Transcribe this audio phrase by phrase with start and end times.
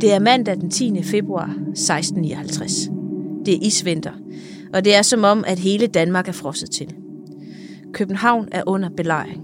[0.00, 1.02] Det er mandag den 10.
[1.02, 2.90] februar 1659.
[3.46, 4.12] Det er isvinter,
[4.74, 6.94] og det er som om, at hele Danmark er frosset til.
[7.92, 9.42] København er under belejring.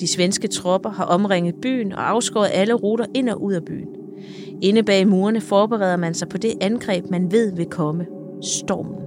[0.00, 3.88] De svenske tropper har omringet byen og afskåret alle ruter ind og ud af byen.
[4.62, 8.06] Inde bag murene forbereder man sig på det angreb, man ved vil komme.
[8.42, 9.02] Stormen.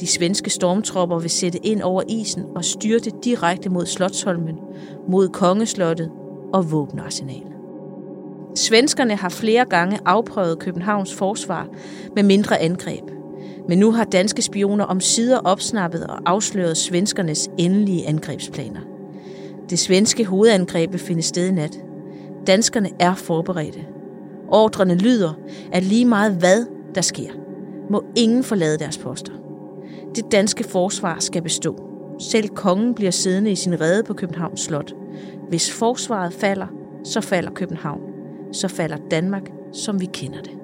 [0.00, 4.56] De svenske stormtropper vil sætte ind over isen og styrte direkte mod Slottsholmen,
[5.08, 6.10] mod Kongeslottet
[6.52, 7.51] og våbenarsenalet.
[8.54, 11.68] Svenskerne har flere gange afprøvet Københavns forsvar
[12.14, 13.04] med mindre angreb.
[13.68, 18.80] Men nu har danske spioner om sider opsnappet og afsløret svenskernes endelige angrebsplaner.
[19.70, 21.78] Det svenske hovedangreb vil finde sted i nat.
[22.46, 23.80] Danskerne er forberedte.
[24.48, 25.32] Ordrene lyder,
[25.72, 27.30] at lige meget hvad der sker,
[27.90, 29.32] må ingen forlade deres poster.
[30.14, 31.76] Det danske forsvar skal bestå.
[32.18, 34.94] Selv kongen bliver siddende i sin rede på Københavns Slot.
[35.48, 36.66] Hvis forsvaret falder,
[37.04, 38.11] så falder København.
[38.52, 40.61] Så falder Danmark, som vi kender det.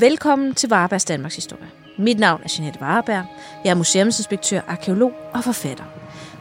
[0.00, 1.70] Velkommen til Varebergs Danmarks Historie.
[1.98, 3.24] Mit navn er Jeanette Vareberg.
[3.64, 5.84] Jeg er museumsinspektør, arkeolog og forfatter.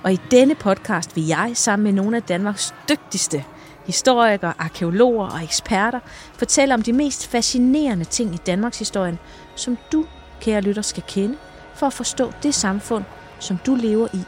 [0.04, 3.44] Og i denne podcast vil jeg sammen med nogle af Danmarks dygtigste
[3.86, 6.00] historikere, arkeologer og eksperter
[6.34, 9.18] fortælle om de mest fascinerende ting i Danmarks historie,
[9.56, 10.06] som du,
[10.42, 11.38] kære lytter, skal kende
[11.76, 13.04] for at forstå det samfund,
[13.40, 14.20] som du lever i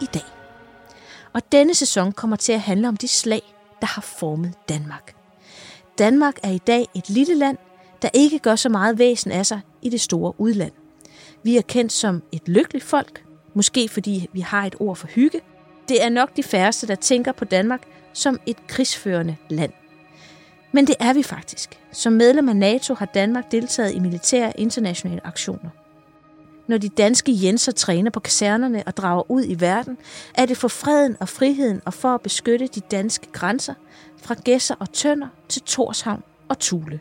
[0.00, 0.26] i dag.
[1.32, 3.42] Og denne sæson kommer til at handle om de slag,
[3.80, 5.14] der har formet Danmark.
[5.98, 7.58] Danmark er i dag et lille land,
[8.02, 10.72] der ikke gør så meget væsen af sig i det store udland.
[11.42, 15.40] Vi er kendt som et lykkeligt folk, måske fordi vi har et ord for hygge.
[15.88, 17.82] Det er nok de færreste, der tænker på Danmark
[18.12, 19.72] som et krigsførende land.
[20.72, 21.78] Men det er vi faktisk.
[21.92, 25.70] Som medlem af NATO har Danmark deltaget i militære internationale aktioner.
[26.66, 29.98] Når de danske jenser træner på kasernerne og drager ud i verden,
[30.34, 33.74] er det for freden og friheden og for at beskytte de danske grænser
[34.22, 37.00] fra Gæsser og Tønder til Torshavn og Tule.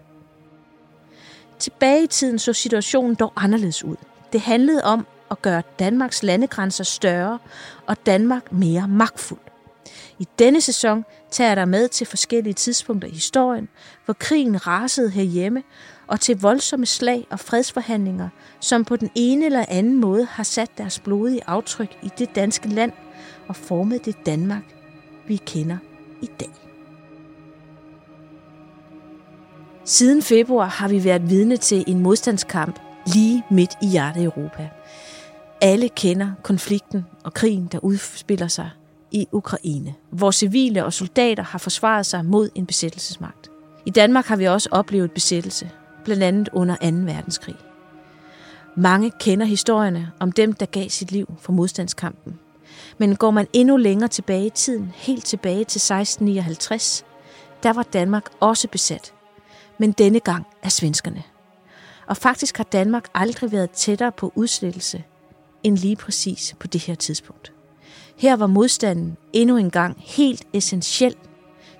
[1.62, 3.96] Tilbage i tiden så situationen dog anderledes ud.
[4.34, 7.40] Det handlede om at gøre Danmarks landegrænser større
[7.88, 9.40] og Danmark mere magtfuld.
[10.20, 13.70] I denne sæson tager jeg dig med til forskellige tidspunkter i historien,
[14.06, 15.64] hvor krigen rasede herhjemme,
[16.08, 18.30] og til voldsomme slag og fredsforhandlinger,
[18.60, 22.70] som på den ene eller anden måde har sat deres blodige aftryk i det danske
[22.70, 22.92] land
[23.48, 24.64] og formet det Danmark,
[25.28, 25.78] vi kender
[26.22, 26.61] i dag.
[29.92, 32.80] Siden februar har vi været vidne til en modstandskamp
[33.14, 34.70] lige midt i hjertet Europa.
[35.62, 38.70] Alle kender konflikten og krigen, der udspiller sig
[39.12, 43.52] i Ukraine, hvor civile og soldater har forsvaret sig mod en besættelsesmagt.
[43.86, 45.70] I Danmark har vi også oplevet besættelse,
[46.04, 46.82] blandt andet under 2.
[46.86, 47.56] verdenskrig.
[48.76, 52.40] Mange kender historierne om dem, der gav sit liv for modstandskampen.
[52.98, 57.06] Men går man endnu længere tilbage i tiden, helt tilbage til 1659,
[57.64, 59.14] der var Danmark også besat
[59.82, 61.24] men denne gang af svenskerne.
[62.08, 65.04] Og faktisk har Danmark aldrig været tættere på udslettelse
[65.64, 67.54] end lige præcis på det her tidspunkt.
[68.18, 71.16] Her var modstanden endnu en gang helt essentiel.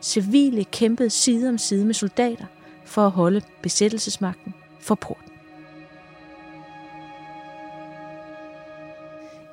[0.02, 2.46] Civile kæmpede side om side med soldater
[2.86, 5.32] for at holde besættelsesmagten for porten.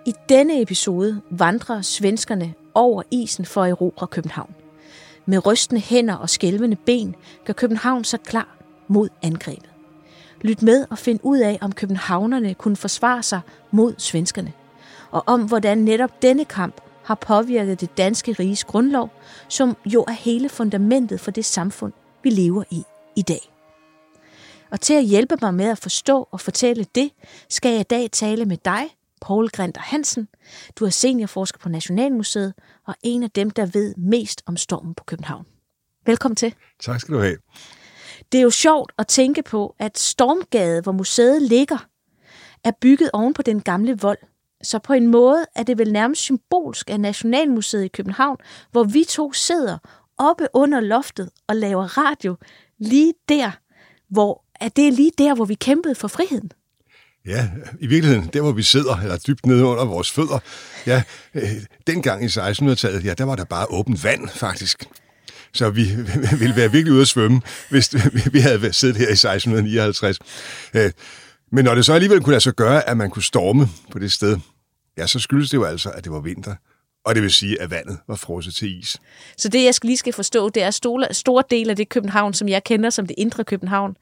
[0.06, 4.54] I denne episode vandrer svenskerne over isen for at erobre København–
[5.28, 8.56] med rystende hænder og skælvende ben gør København sig klar
[8.88, 9.70] mod angrebet.
[10.40, 13.40] Lyt med og find ud af, om københavnerne kunne forsvare sig
[13.70, 14.52] mod svenskerne,
[15.10, 19.10] og om hvordan netop denne kamp har påvirket det danske riges grundlov,
[19.48, 22.82] som jo er hele fundamentet for det samfund, vi lever i
[23.16, 23.52] i dag.
[24.70, 27.10] Og til at hjælpe mig med at forstå og fortælle det,
[27.48, 28.84] skal jeg i dag tale med dig,
[29.20, 30.28] Paul Grinter Hansen.
[30.76, 32.54] Du er seniorforsker på Nationalmuseet
[32.86, 35.46] og en af dem, der ved mest om stormen på København.
[36.06, 36.54] Velkommen til.
[36.80, 37.36] Tak skal du have.
[38.32, 41.86] Det er jo sjovt at tænke på, at Stormgade, hvor museet ligger,
[42.64, 44.18] er bygget oven på den gamle vold.
[44.62, 48.36] Så på en måde er det vel nærmest symbolsk af Nationalmuseet i København,
[48.70, 49.78] hvor vi to sidder
[50.18, 52.36] oppe under loftet og laver radio
[52.78, 53.50] lige der,
[54.08, 56.52] hvor er det lige der, hvor vi kæmpede for friheden.
[57.28, 57.48] Ja,
[57.80, 60.38] i virkeligheden, der hvor vi sidder, eller dybt nede under vores fødder,
[60.86, 61.02] ja,
[61.34, 61.52] øh,
[61.86, 64.84] dengang i 1600-tallet, ja, der var der bare åbent vand, faktisk.
[65.54, 65.82] Så vi
[66.40, 67.40] ville være virkelig ude at svømme,
[67.70, 67.94] hvis
[68.34, 70.18] vi havde siddet her i 1659.
[70.74, 70.92] Øh,
[71.52, 74.12] men når det så alligevel kunne lade sig gøre, at man kunne storme på det
[74.12, 74.38] sted,
[74.98, 76.54] ja, så skyldes det jo altså, at det var vinter.
[77.04, 78.96] Og det vil sige, at vandet var frosset til is.
[79.36, 82.48] Så det, jeg lige skal forstå, det er at store del af det København, som
[82.48, 83.96] jeg kender som det indre København.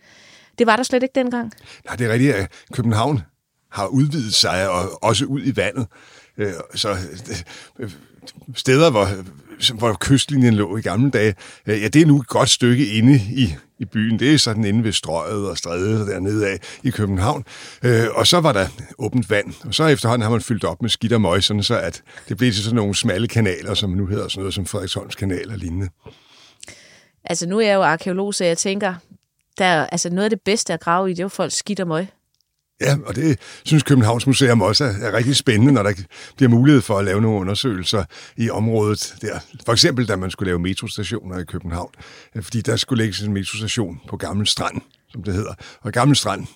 [0.59, 1.53] Det var der slet ikke dengang?
[1.85, 3.23] Nej, det er rigtigt, at København
[3.71, 5.87] har udvidet sig og også ud i vandet.
[6.39, 6.97] Øh, så
[7.79, 7.91] øh,
[8.55, 9.09] steder, hvor,
[9.75, 11.35] hvor kystlinjen lå i gamle dage,
[11.67, 14.19] øh, ja, det er nu et godt stykke inde i, i byen.
[14.19, 17.45] Det er sådan inde ved strøget og strædet dernede af i København.
[18.15, 18.67] Og så var der
[18.99, 21.79] åbent vand, og så efterhånden har man fyldt op med skidt og møg, sådan så
[21.81, 25.15] at det blev til sådan nogle smalle kanaler, som nu hedder sådan noget som Frederiksholms
[25.15, 25.89] kanal og lignende.
[27.25, 28.95] Altså nu er jeg jo arkeolog, så jeg tænker,
[29.59, 31.89] der, altså noget af det bedste at grave i, det er jo folk skidt og
[31.89, 32.07] møg.
[32.81, 35.93] Ja, og det synes Københavns Museum også er, er rigtig spændende, når der
[36.37, 38.05] bliver mulighed for at lave nogle undersøgelser
[38.37, 39.39] i området der.
[39.67, 41.91] For eksempel, da man skulle lave metrostationer i København,
[42.35, 45.55] øh, fordi der skulle lægges en metrostation på Gammel Strand, som det hedder.
[45.81, 46.47] Og Gammel Strand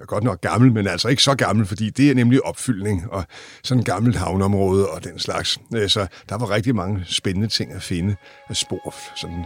[0.00, 3.24] er godt nok gammel, men altså ikke så gammel, fordi det er nemlig opfyldning og
[3.62, 5.58] sådan et gammelt havneområde og den slags.
[5.74, 8.16] Øh, så der var rigtig mange spændende ting at finde
[8.48, 9.44] af spor, sådan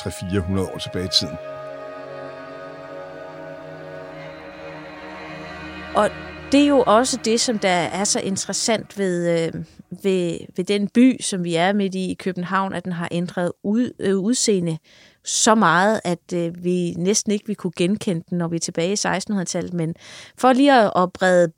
[0.00, 1.59] 300-400 år tilbage i tiden.
[5.94, 6.10] Og
[6.52, 9.64] det er jo også det, som der er så interessant ved, øh,
[10.02, 13.52] ved, ved den by, som vi er midt i i København, at den har ændret
[13.62, 14.78] ud, øh, udseende
[15.24, 18.92] så meget, at øh, vi næsten ikke vi kunne genkende den, når vi er tilbage
[18.92, 19.72] i 1600-tallet.
[19.72, 19.94] Men
[20.38, 21.52] for lige at, at brede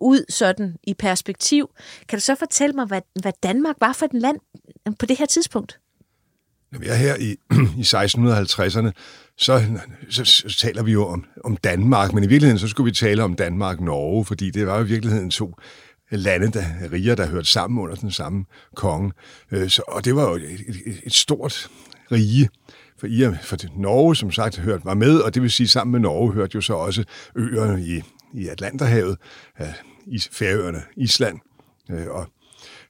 [0.00, 1.70] ud sådan i perspektiv,
[2.08, 4.38] kan du så fortælle mig, hvad, hvad Danmark var for et land
[4.88, 5.80] øh, på det her tidspunkt?
[6.72, 7.30] Når vi er her i,
[7.78, 8.90] i 1650'erne,
[9.38, 9.62] så,
[10.10, 13.22] så, så taler vi jo om, om Danmark, men i virkeligheden så skulle vi tale
[13.22, 15.54] om Danmark-Norge, fordi det var jo i virkeligheden to
[16.10, 18.44] lande, der, riger, der hørte sammen under den samme
[18.74, 19.12] konge.
[19.50, 21.70] Øh, så, og det var jo et, et, et stort
[22.12, 22.48] rige.
[22.98, 26.00] For, I, for Norge, som sagt, hørte var med, og det vil sige, sammen med
[26.00, 27.04] Norge hørte jo så også
[27.36, 28.02] øerne i,
[28.34, 29.16] i Atlanterhavet,
[29.60, 29.66] øh,
[30.06, 31.38] i Færøerne, Island
[31.90, 32.26] øh, og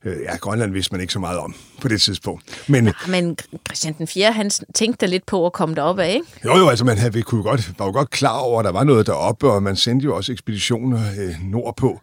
[0.05, 2.65] Øh, ja, Grønland vidste man ikke så meget om på det tidspunkt.
[2.69, 3.37] Men, ja, men
[3.69, 4.33] Christian den 4.
[4.33, 6.27] han tænkte lidt på at komme derop af, ikke?
[6.45, 8.85] Jo, jo, altså man havde, kunne godt, var jo godt klar over, at der var
[8.85, 12.01] noget deroppe, og man sendte jo også ekspeditioner øh, nordpå.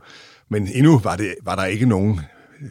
[0.49, 2.21] Men endnu var, det, var der ikke nogen
[2.61, 2.69] øh,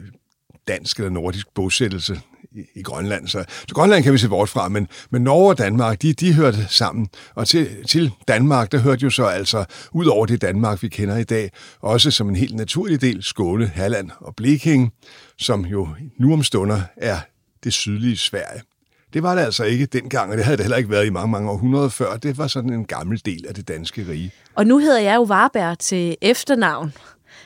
[0.69, 2.21] dansk eller nordisk bosættelse
[2.55, 3.29] i, i Grønland.
[3.29, 6.35] Så, så Grønland kan vi se bort fra, men, men Norge og Danmark, de, de
[6.35, 7.09] hørte sammen.
[7.35, 11.17] Og til, til Danmark, der hørte jo så altså, ud over det Danmark, vi kender
[11.17, 14.91] i dag, også som en helt naturlig del Skåne, Halland og Blekinge,
[15.39, 17.19] som jo nu om stunder er
[17.65, 18.63] det sydlige Sverige.
[19.13, 21.31] Det var det altså ikke dengang, og det havde det heller ikke været i mange,
[21.31, 22.17] mange århundreder før.
[22.17, 24.31] Det var sådan en gammel del af det danske rige.
[24.55, 26.93] Og nu hedder jeg jo Varberg til efternavn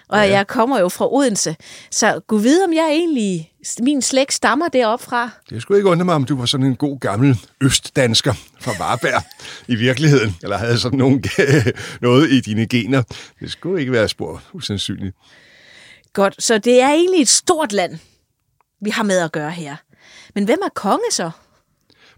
[0.08, 0.30] og ja.
[0.30, 1.56] jeg kommer jo fra Odense.
[1.90, 5.30] Så gå vide, om jeg egentlig, min slægt stammer derop fra.
[5.50, 9.22] Det skulle ikke undre mig, om du var sådan en god gammel østdansker fra Varberg
[9.68, 11.24] i virkeligheden, eller havde sådan nogen,
[12.00, 13.02] noget i dine gener.
[13.40, 15.16] Det skulle ikke være spor usandsynligt.
[16.12, 17.98] Godt, så det er egentlig et stort land,
[18.80, 19.76] vi har med at gøre her.
[20.34, 21.30] Men hvem er konge så?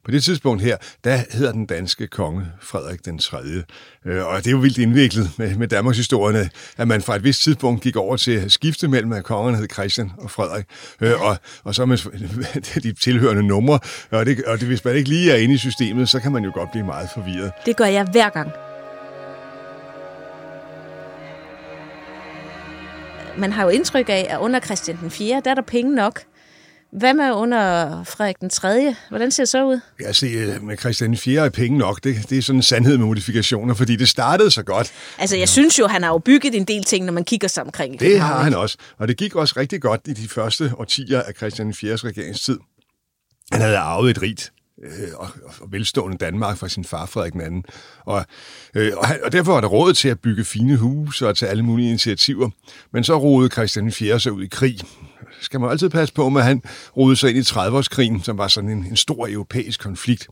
[0.05, 3.38] På det tidspunkt her, der hedder den danske konge Frederik den 3.
[4.06, 7.25] Øh, og det er jo vildt indviklet med, med Danmarks historie, at man fra et
[7.25, 10.64] vist tidspunkt gik over til at skifte mellem, at kongerne hed Christian og Frederik,
[11.00, 13.79] øh, og, og så med de tilhørende numre.
[14.11, 16.44] Og, det, og det, hvis man ikke lige er inde i systemet, så kan man
[16.44, 17.52] jo godt blive meget forvirret.
[17.67, 18.50] Det gør jeg hver gang.
[23.38, 26.23] Man har jo indtryk af, at under Christian den 4., der er der penge nok.
[26.92, 28.97] Hvad med under Frederik den 3.?
[29.09, 29.80] Hvordan ser det så ud?
[30.00, 31.44] Ja, se, øh, med Christian 4.
[31.44, 32.04] er penge nok.
[32.04, 34.92] Det, det er sådan en sandhed med modifikationer, fordi det startede så godt.
[35.18, 37.62] Altså, jeg synes jo, han har jo bygget en del ting, når man kigger sig
[37.62, 38.00] omkring.
[38.00, 38.76] Det har han også.
[38.99, 41.97] Og det gik også rigtig godt i de første årtier af Christian 4.
[41.97, 42.59] regeringstid.
[43.52, 44.52] Han havde arvet et rigt
[44.85, 45.28] øh, og,
[45.61, 47.62] og velstående Danmark fra sin far Frederik II.
[48.04, 48.25] Og,
[48.75, 51.62] øh, og, og derfor var der råd til at bygge fine huse og til alle
[51.62, 52.50] mulige initiativer.
[52.92, 54.20] Men så rodede Christian 4.
[54.20, 54.80] sig ud i krig
[55.40, 56.62] skal man altid passe på med, at han
[56.97, 60.28] rodede sig ind i 30-årskrigen, som var sådan en, en stor europæisk konflikt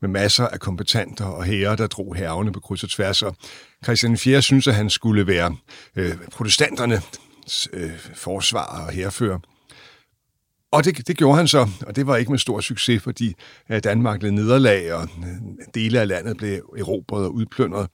[0.00, 3.22] med masser af kompetenter og herrer, der drog hervene på kryds og tværs.
[3.22, 3.36] Og
[3.84, 5.56] Christian IV synes, at han skulle være
[5.96, 7.02] øh, protestanterne
[7.72, 9.38] øh, forsvar og herfører.
[10.72, 13.34] Og det, det gjorde han så, og det var ikke med stor succes, fordi
[13.84, 17.88] Danmark led nederlag, og øh, dele af landet blev erobret og udplyndret.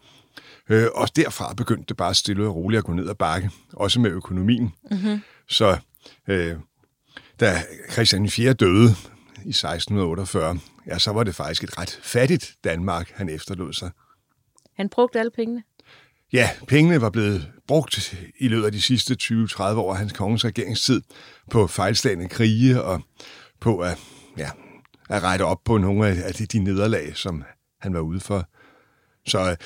[0.70, 4.00] Øh, og derfra begyndte det bare stille og roligt at gå ned ad bakke, også
[4.00, 4.72] med økonomien.
[4.90, 5.20] Mm-hmm.
[5.48, 5.76] Så
[6.28, 6.56] øh,
[7.40, 7.62] da
[7.92, 8.94] Christian IV døde
[9.44, 13.90] i 1648, ja, så var det faktisk et ret fattigt Danmark, han efterlod sig.
[14.76, 15.62] Han brugte alle pengene?
[16.32, 20.44] Ja, pengene var blevet brugt i løbet af de sidste 20-30 år af hans kongens
[20.44, 21.02] regeringstid
[21.50, 23.02] på fejlslagende krige og
[23.60, 23.98] på at,
[24.38, 24.50] ja,
[25.10, 27.44] at rette op på nogle af de, de nederlag, som
[27.80, 28.48] han var ude for.
[29.26, 29.56] Så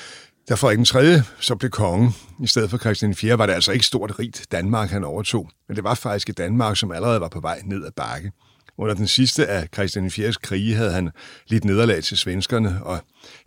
[0.49, 1.21] da Frederik den 3.
[1.39, 2.11] så blev konge,
[2.43, 5.75] i stedet for Christian 4., var det altså ikke stort rigt Danmark, han overtog, men
[5.75, 8.31] det var faktisk et Danmark, som allerede var på vej ned ad bakke.
[8.77, 10.33] Under den sidste af Christian 4.
[10.43, 11.09] krige havde han
[11.47, 12.99] lidt nederlag til svenskerne, og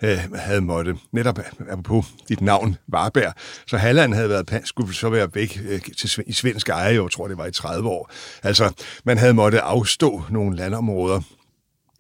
[0.03, 1.39] øh, havde måtte, netop
[1.85, 3.33] på dit navn, Varberg,
[3.67, 7.29] så Halland havde været, skulle så være væk øh, til, i svensk eje, jeg tror
[7.29, 8.11] det var i 30 år.
[8.43, 8.73] Altså,
[9.05, 11.21] man havde måtte afstå nogle landområder,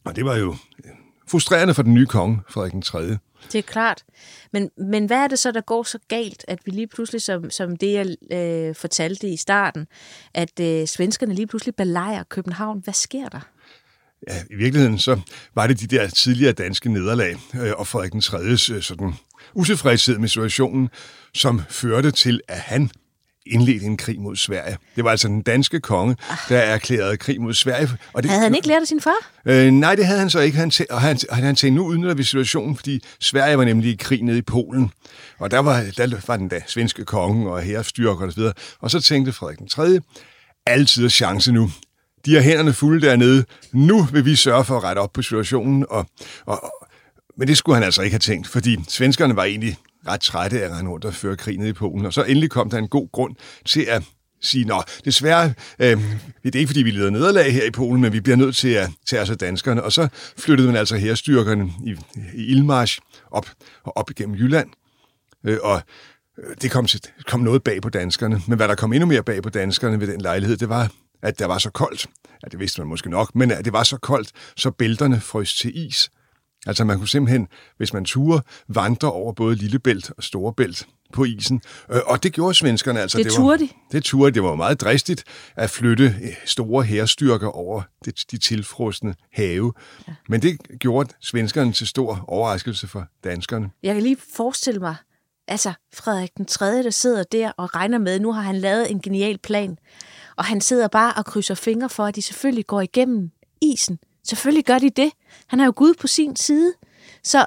[0.04, 0.90] og det var jo øh,
[1.28, 3.18] frustrerende for den nye konge, Frederik den 3.
[3.52, 4.04] Det er klart.
[4.52, 7.50] Men, men hvad er det så, der går så galt, at vi lige pludselig, som,
[7.50, 9.87] som det jeg øh, fortalte i starten,
[10.35, 12.80] at øh, svenskerne lige pludselig belejrer København?
[12.85, 13.40] Hvad sker der?
[14.28, 15.21] Ja, i virkeligheden så
[15.54, 18.38] var det de der tidligere danske nederlag øh, og Frederik den 3.
[18.38, 19.14] Øh, sådan
[19.54, 20.88] utilfredshed med situationen,
[21.35, 22.90] som førte til, at han
[23.48, 24.76] indledte en krig mod Sverige.
[24.96, 26.16] Det var altså den danske konge,
[26.48, 27.88] der erklærede krig mod Sverige.
[28.12, 29.30] Og det, havde han ikke lært af sin far?
[29.46, 30.58] Øh, nej, det havde han så ikke.
[30.58, 33.96] Han tæ- og han, han tænkte, nu udnytter vi situationen, fordi Sverige var nemlig i
[33.96, 34.90] krig nede i Polen.
[35.38, 38.52] Og der var, der var den da svenske konge og herrestyrker og så videre.
[38.80, 40.00] Og så tænkte Frederik den 3.
[40.66, 41.70] altid chance nu.
[42.26, 43.44] De har hænderne fulde dernede.
[43.72, 45.86] Nu vil vi sørge for at rette op på situationen.
[45.90, 46.06] Og,
[46.46, 46.72] og,
[47.38, 49.76] men det skulle han altså ikke have tænkt, fordi svenskerne var egentlig
[50.08, 52.06] ret trætte af at rende rundt og føre krig ned i Polen.
[52.06, 53.34] Og så endelig kom der en god grund
[53.66, 54.02] til at
[54.40, 56.02] sige, nå, desværre, øh,
[56.44, 58.68] det er ikke fordi, vi lider nederlag her i Polen, men vi bliver nødt til
[58.68, 59.82] at tage os af danskerne.
[59.82, 61.96] Og så flyttede man altså herstyrkerne i,
[62.34, 62.98] i Ilmarsch
[63.30, 63.46] op,
[63.84, 64.68] og op igennem Jylland.
[65.46, 65.82] Øh, og
[66.38, 68.42] øh, det kom, til, kom noget bag på danskerne.
[68.48, 71.38] Men hvad der kom endnu mere bag på danskerne ved den lejlighed, det var, at
[71.38, 72.06] der var så koldt.
[72.42, 75.54] Ja, det vidste man måske nok, men at det var så koldt, så bælterne frøs
[75.54, 76.10] til is.
[76.68, 81.62] Altså man kunne simpelthen, hvis man turde, vandre over både Lillebælt og Storebælt på isen.
[81.90, 83.18] Øh, og det gjorde svenskerne altså.
[83.18, 83.68] Det, det turde de?
[83.92, 85.25] Det turde Det var meget dristigt
[85.56, 87.82] at flytte øh, store herstyrker over
[88.30, 89.72] de tilfrosne have.
[90.08, 90.14] Ja.
[90.28, 93.70] Men det gjorde svenskerne til stor overraskelse for danskerne.
[93.82, 94.94] Jeg kan lige forestille mig,
[95.48, 99.00] altså Frederik den 3., der sidder der og regner med, nu har han lavet en
[99.00, 99.78] genial plan,
[100.37, 103.98] og han sidder bare og krydser fingre for, at de selvfølgelig går igennem isen.
[104.28, 105.12] Selvfølgelig gør de det.
[105.47, 106.75] Han er jo Gud på sin side.
[107.25, 107.47] Så,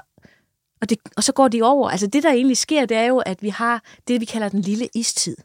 [0.82, 1.90] og, det, og så går de over.
[1.90, 4.62] Altså det, der egentlig sker, det er jo, at vi har det, vi kalder den
[4.62, 5.38] lille istid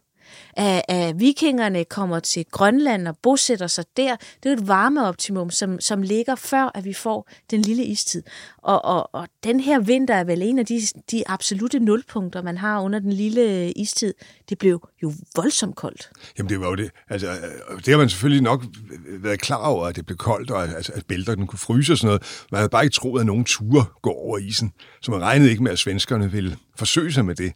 [0.52, 4.16] at, at vikingerne kommer til Grønland og bosætter sig der.
[4.42, 8.22] Det er et varmeoptimum, som, som ligger før, at vi får den lille istid.
[8.58, 12.58] Og, og, og den her vinter er vel en af de, de absolute nulpunkter, man
[12.58, 14.14] har under den lille istid.
[14.48, 16.10] Det blev jo voldsomt koldt.
[16.38, 16.90] Jamen det var jo det.
[17.10, 18.64] Altså, øh, det har man selvfølgelig nok
[19.08, 21.98] øh, været klar over, at det blev koldt, og altså, at bælterne kunne fryse og
[21.98, 22.46] sådan noget.
[22.52, 24.72] Man havde bare ikke troet, at nogen ture går over isen.
[25.02, 27.52] Så man regnede ikke med, at svenskerne ville forsøge sig med det.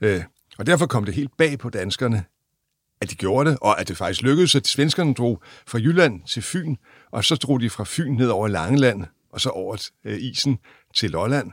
[0.00, 0.22] Øh,
[0.58, 2.24] og derfor kom det helt bag på danskerne,
[3.00, 6.42] at de gjorde det, og at det faktisk lykkedes, at svenskerne drog fra Jylland til
[6.42, 6.76] Fyn,
[7.10, 10.58] og så drog de fra Fyn ned over Langeland, og så over øh, isen
[10.94, 11.52] til Lolland,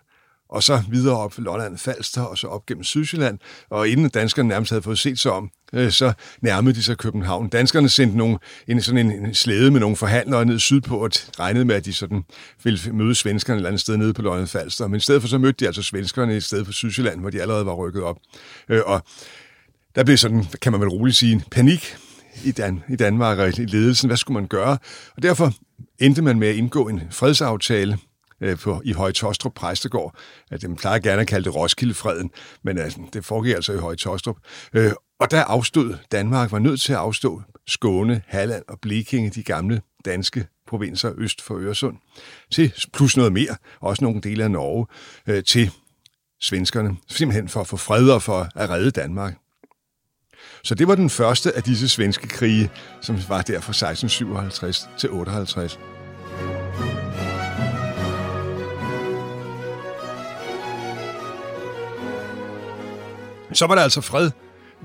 [0.53, 3.39] og så videre op Lolland Falster, og så op gennem Sydsjælland.
[3.69, 7.49] Og inden danskerne nærmest havde fået set sig om, øh, så nærmede de sig København.
[7.49, 11.65] Danskerne sendte nogle, en, sådan en, en slæde med nogle forhandlere ned sydpå, og regnede
[11.65, 12.23] med, at de sådan
[12.63, 14.87] ville møde svenskerne et eller andet sted nede på Lolland Falster.
[14.87, 17.41] Men i stedet for så mødte de altså svenskerne i stedet for Sydsjælland, hvor de
[17.41, 18.17] allerede var rykket op.
[18.69, 19.03] Øh, og
[19.95, 21.97] der blev sådan, kan man vel roligt sige, panik
[22.43, 24.07] i, Dan- i Danmark og i ledelsen.
[24.07, 24.77] Hvad skulle man gøre?
[25.15, 25.53] Og derfor
[25.99, 27.97] endte man med at indgå en fredsaftale
[28.43, 30.15] øh, på, i Højtostrup Præstegård.
[30.51, 32.31] At dem plejer gerne at kalde det Roskildefreden,
[32.63, 34.37] men altså, det foregik altså i Højtostrup.
[34.73, 39.43] Øh, og der afstod Danmark, var nødt til at afstå Skåne, Halland og Blekinge, de
[39.43, 41.97] gamle danske provinser øst for Øresund,
[42.51, 44.85] til plus noget mere, også nogle dele af Norge,
[45.27, 45.71] øh, til
[46.41, 49.37] svenskerne, simpelthen for at få fred og for at redde Danmark.
[50.63, 52.71] Så det var den første af disse svenske krige,
[53.01, 55.79] som var der fra 1657 til 58.
[63.53, 64.31] Så var der altså fred.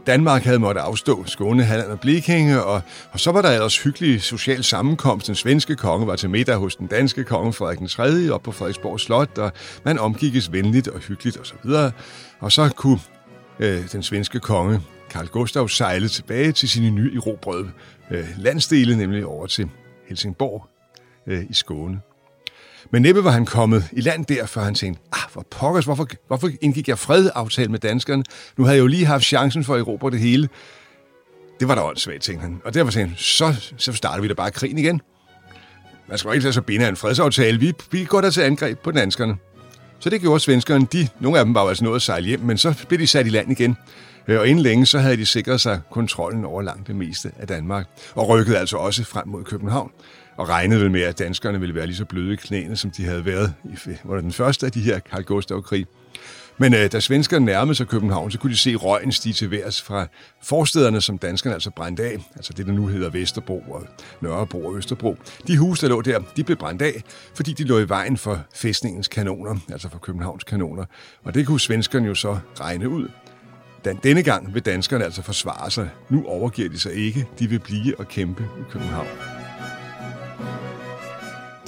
[0.06, 2.82] Danmark havde måttet afstå Skåne, Halland og Blekinge, og,
[3.12, 5.26] og så var der ellers hyggelig social sammenkomst.
[5.26, 8.30] Den svenske konge var til middag hos den danske konge Frederik den 3.
[8.30, 9.52] op på Frederiksborg Slot, og
[9.84, 11.70] man omgikkes venligt og hyggeligt osv.
[11.70, 11.92] Og,
[12.40, 12.98] og så kunne
[13.58, 17.70] øh, den svenske konge Karl Gustav sejle tilbage til sine nye erobrede
[18.10, 19.70] øh, landsdele, nemlig over til
[20.08, 20.66] Helsingborg
[21.26, 22.00] øh, i Skåne.
[22.90, 26.07] Men næppe var han kommet i land der, før han tænkte, ah, hvor pokkers, hvorfor,
[26.26, 28.25] hvorfor indgik jeg fredaftale med danskerne?
[28.57, 30.49] Nu havde jeg jo lige haft chancen for at erobre det hele.
[31.61, 32.61] Det var da åndssvagt, tænkte han.
[32.64, 35.00] Og derfor tænkte han, så, så starter vi da bare krigen igen.
[36.09, 37.61] Man skal jo ikke lade sig binde af en fredsaftale.
[37.61, 39.37] Vi, vi går da til angreb på danskerne.
[39.99, 40.87] Så det gjorde svenskerne.
[40.92, 43.07] De, nogle af dem var jo altså nået at sejle hjem, men så blev de
[43.07, 43.76] sat i land igen.
[44.28, 47.47] Øh, og inden længe så havde de sikret sig kontrollen over langt det meste af
[47.47, 49.90] Danmark, og rykkede altså også frem mod København,
[50.38, 53.25] og regnede med, at danskerne ville være lige så bløde i knæene, som de havde
[53.25, 53.54] været
[54.04, 55.87] under den første af de her Karl Gustav-krig.
[56.59, 59.83] Men øh, da svenskerne nærmede sig København, så kunne de se røgen stige til værs
[59.83, 60.07] fra
[60.42, 62.18] forstederne, som danskerne altså brændte af.
[62.37, 63.87] Altså det, der nu hedder Vesterbro og
[64.21, 65.16] Nørrebro og Østerbro.
[65.47, 67.02] De huse, der lå der, de blev brændt af,
[67.35, 70.85] fordi de lå i vejen for fæstningens kanoner, altså for Københavns kanoner.
[71.25, 73.09] Og det kunne svenskerne jo så regne ud.
[73.85, 75.88] Den, denne gang vil danskerne altså forsvare sig.
[76.11, 77.26] Nu overgiver de sig ikke.
[77.38, 79.38] De vil blive og kæmpe i København.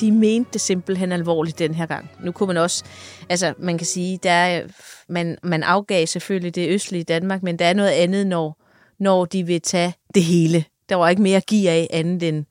[0.00, 2.10] De mente det simpelthen alvorligt den her gang.
[2.20, 2.84] Nu kunne man også,
[3.28, 4.62] altså man kan sige, der er,
[5.08, 8.62] man, man afgav selvfølgelig det østlige Danmark, men der er noget andet, når,
[8.98, 10.64] når de vil tage det hele.
[10.88, 12.44] Der var ikke mere at give af andet end,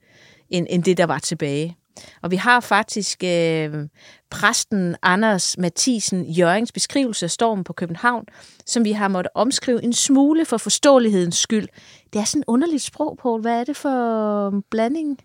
[0.49, 1.75] end, end det, der var tilbage.
[2.21, 3.87] Og vi har faktisk øh,
[4.29, 8.25] præsten Anders Mathisen Jørgens beskrivelse af stormen på København,
[8.65, 11.67] som vi har måttet omskrive en smule for forståelighedens skyld.
[12.13, 13.41] Det er sådan et underligt sprog, Poul.
[13.41, 15.19] Hvad er det for blanding?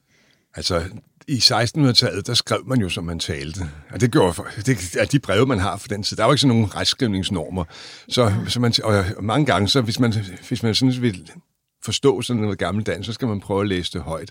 [0.56, 0.82] Altså,
[1.28, 3.60] i 1600-tallet, der skrev man jo, som man talte.
[3.90, 6.16] Og det gjorde det er de breve, man har for den tid.
[6.16, 7.64] Der var ikke sådan nogle retskrivningsnormer.
[8.08, 10.14] Så, så man, og mange gange, så hvis man,
[10.48, 11.30] hvis man sådan vil
[11.84, 14.30] forstå sådan noget gammeldansk, så skal man prøve at læse det højt.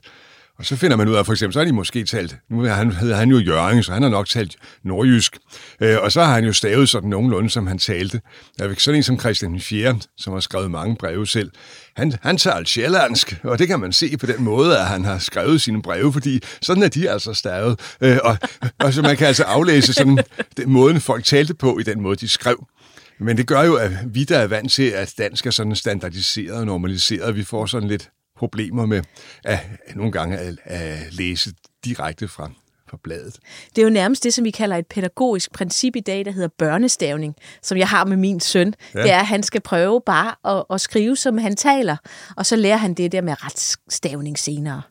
[0.60, 2.92] Og så finder man ud af, for eksempel, så har de måske talt, nu han,
[2.92, 5.38] hedder han jo Jørgen, så han har nok talt nordjysk,
[5.82, 8.22] øh, og så har han jo stavet sådan nogenlunde, som han talte.
[8.60, 11.52] Der sådan en som Christian 4., som har skrevet mange breve selv.
[11.96, 15.18] Han, han talte sjællandsk, og det kan man se på den måde, at han har
[15.18, 17.80] skrevet sine breve, fordi sådan er de altså stavet.
[18.02, 18.38] Øh, og,
[18.80, 20.20] og så man kan altså aflæse sådan
[20.58, 22.68] den måden, folk talte på, i den måde, de skrev.
[23.20, 26.58] Men det gør jo, at vi, der er vant til, at dansk er sådan standardiseret
[26.58, 29.02] og normaliseret, vi får sådan lidt problemer med
[29.44, 29.60] at,
[29.96, 31.54] nogle gange at, at læse
[31.86, 32.52] direkte fra
[32.94, 33.40] fra bladet.
[33.76, 36.50] Det er jo nærmest det, som vi kalder et pædagogisk princip i dag, der hedder
[36.58, 38.74] børnestavning, som jeg har med min søn.
[38.96, 39.02] Ja.
[39.02, 41.98] Det er, at han skal prøve bare at, at skrive, som han taler,
[42.38, 44.82] og så lærer han det der med retstavning senere.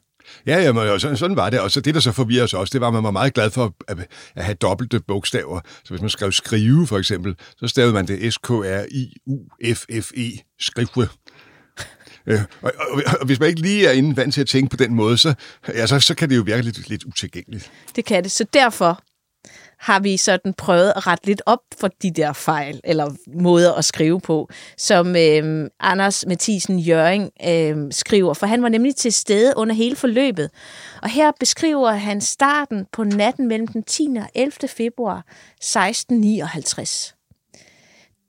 [0.47, 1.61] Ja, jamen, og sådan, sådan var det.
[1.61, 3.51] Og så det, der så forvirrer os også, det var, at man var meget glad
[3.51, 5.61] for at, at have dobbelte bogstaver.
[5.85, 8.79] Så hvis man skrev skrive, for eksempel, så stavede man det S-K-R-I-U-F-F-E,
[10.61, 11.09] skrive.
[12.27, 14.77] Øh, og, og, og hvis man ikke lige er inde vant til at tænke på
[14.77, 15.35] den måde, så,
[15.69, 17.71] ja, så, så kan det jo virke lidt, lidt utilgængeligt.
[17.97, 18.33] Det kan det.
[18.33, 19.03] Så derfor
[19.83, 23.85] har vi sådan prøvet at rette lidt op for de der fejl, eller måder at
[23.85, 29.53] skrive på, som øh, Anders Mathisen Jøring øh, skriver, for han var nemlig til stede
[29.57, 30.51] under hele forløbet.
[31.03, 34.09] Og her beskriver han starten på natten mellem den 10.
[34.17, 34.53] og 11.
[34.69, 37.15] februar 1659.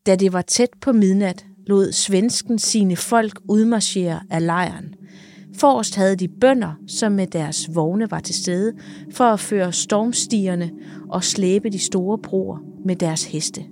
[0.05, 4.95] Da det var tæt på midnat, lod svensken sine folk udmarchere af lejren.
[5.55, 8.73] Forrest havde de bønder, som med deres vogne var til stede,
[9.11, 10.71] for at føre stormstierne
[11.09, 13.65] og slæbe de store broer med deres heste.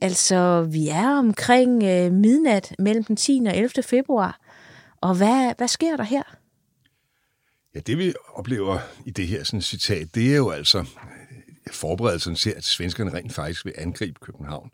[0.00, 3.42] Altså, vi er omkring øh, midnat mellem den 10.
[3.46, 3.82] og 11.
[3.82, 4.40] februar,
[5.00, 6.22] og hvad, hvad sker der her?
[7.74, 10.84] Ja, det vi oplever i det her sådan, citat, det er jo altså
[11.72, 14.70] forberedelsen til, at svenskerne rent faktisk vil angribe København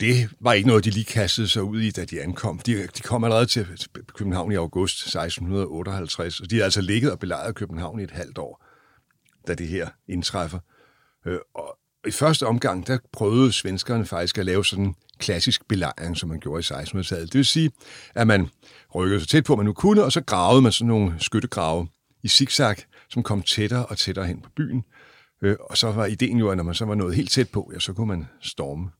[0.00, 2.58] det var ikke noget, de lige kastede sig ud i, da de ankom.
[2.58, 3.66] De, de kom allerede til
[4.14, 8.38] København i august 1658, og de havde altså ligget og belejret København i et halvt
[8.38, 8.64] år,
[9.48, 10.58] da det her indtræffer.
[11.26, 16.16] Øh, og i første omgang, der prøvede svenskerne faktisk at lave sådan en klassisk belejring,
[16.16, 17.32] som man gjorde i 1600-tallet.
[17.32, 17.70] Det vil sige,
[18.14, 18.48] at man
[18.94, 21.88] rykkede så tæt på, man nu kunne, og så gravede man sådan nogle skyttegrave
[22.22, 22.76] i zigzag,
[23.10, 24.84] som kom tættere og tættere hen på byen.
[25.42, 27.70] Øh, og så var ideen jo, at når man så var nået helt tæt på,
[27.74, 28.90] ja, så kunne man storme.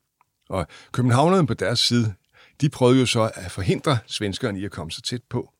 [0.48, 2.14] Og københavnerne på deres side,
[2.60, 5.50] de prøvede jo så at forhindre svenskerne i at komme så tæt på.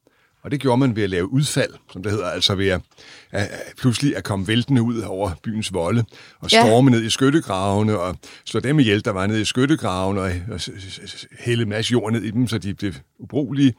[0.42, 2.80] Og det gjorde man ved at lave udfald, som det hedder, altså ved at,
[3.30, 6.04] at, at pludselig at komme væltende ud over byens volde,
[6.40, 6.96] og storme ja.
[6.96, 10.60] ned i skyttegravene, og slå dem ihjel, der var nede i skyttegravene, og, og
[11.38, 13.74] hælde en masse jord ned i dem, så de blev ubrugelige,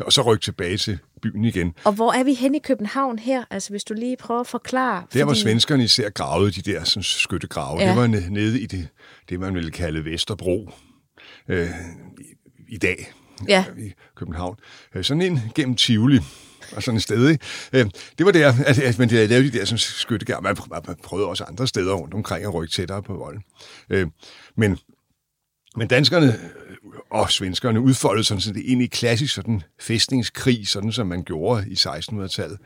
[0.06, 1.74] og så rykke tilbage til byen igen.
[1.84, 3.44] Og hvor er vi hen i København her?
[3.50, 5.04] Altså hvis du lige prøver at forklare.
[5.12, 7.88] Der, hvor svenskerne især gravede de der sådan, skyttegrave, ja.
[7.88, 8.88] det var nede i det,
[9.28, 10.70] det, man ville kalde Vesterbro
[11.48, 11.68] øh,
[12.18, 13.12] i, i dag
[13.48, 13.64] ja.
[13.78, 14.56] i København.
[14.94, 16.20] Øh, sådan en gennem Tivoli
[16.76, 17.28] og sådan et sted.
[17.28, 17.44] Ikke?
[17.72, 17.86] Øh,
[18.18, 19.78] det var der, at, at man lavede de der som.
[20.42, 23.42] Man, man prøvede også andre steder rundt omkring at rykke tættere på volden.
[23.90, 24.06] Øh,
[24.56, 24.78] men,
[25.76, 26.38] men danskerne
[27.10, 31.64] og svenskerne udfoldede sådan, sådan det ind i klassisk sådan fæstningskrig, sådan som man gjorde
[31.70, 32.58] i 1600-tallet,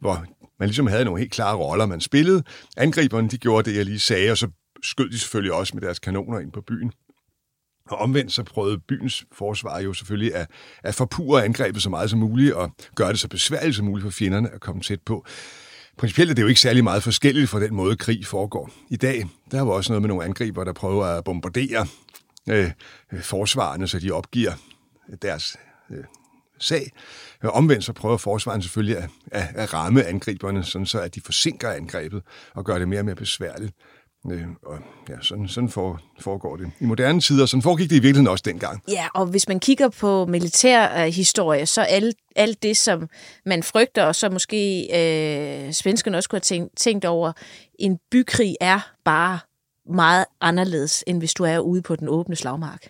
[0.00, 0.24] hvor
[0.58, 2.42] man ligesom havde nogle helt klare roller, man spillede.
[2.76, 4.48] Angriberne, de gjorde det, jeg lige sagde, og så
[4.82, 6.92] skød de selvfølgelig også med deres kanoner ind på byen.
[7.90, 10.46] Og omvendt så prøvede byens forsvar jo selvfølgelig at,
[10.82, 14.10] at forpure angrebet så meget som muligt, og gøre det så besværligt som muligt for
[14.10, 15.26] fjenderne at komme tæt på.
[15.98, 18.70] Principielt er det jo ikke særlig meget forskelligt fra den måde, krig foregår.
[18.90, 21.86] I dag, der er jo også noget med nogle angriber, der prøver at bombardere
[22.50, 22.70] øh,
[23.12, 24.52] øh forsvarerne, så de opgiver
[25.22, 25.56] deres
[25.90, 26.04] øh,
[26.58, 26.90] sag.
[27.44, 31.20] Øh, omvendt så prøver forsvaren selvfølgelig at, at, at ramme angriberne, sådan så at de
[31.20, 32.22] forsinker angrebet
[32.54, 33.72] og gør det mere og mere besværligt.
[34.30, 36.70] Øh, og ja, sådan, sådan for, foregår det.
[36.80, 38.82] I moderne tider, sådan foregik det i virkeligheden også dengang.
[38.88, 43.08] Ja, og hvis man kigger på militærhistorie, øh, så alt, alt det, som
[43.46, 47.32] man frygter, og så måske øh, svenskerne også kunne have tænkt, tænkt over,
[47.78, 49.38] en bykrig er bare
[49.94, 52.86] meget anderledes, end hvis du er ude på den åbne slagmark.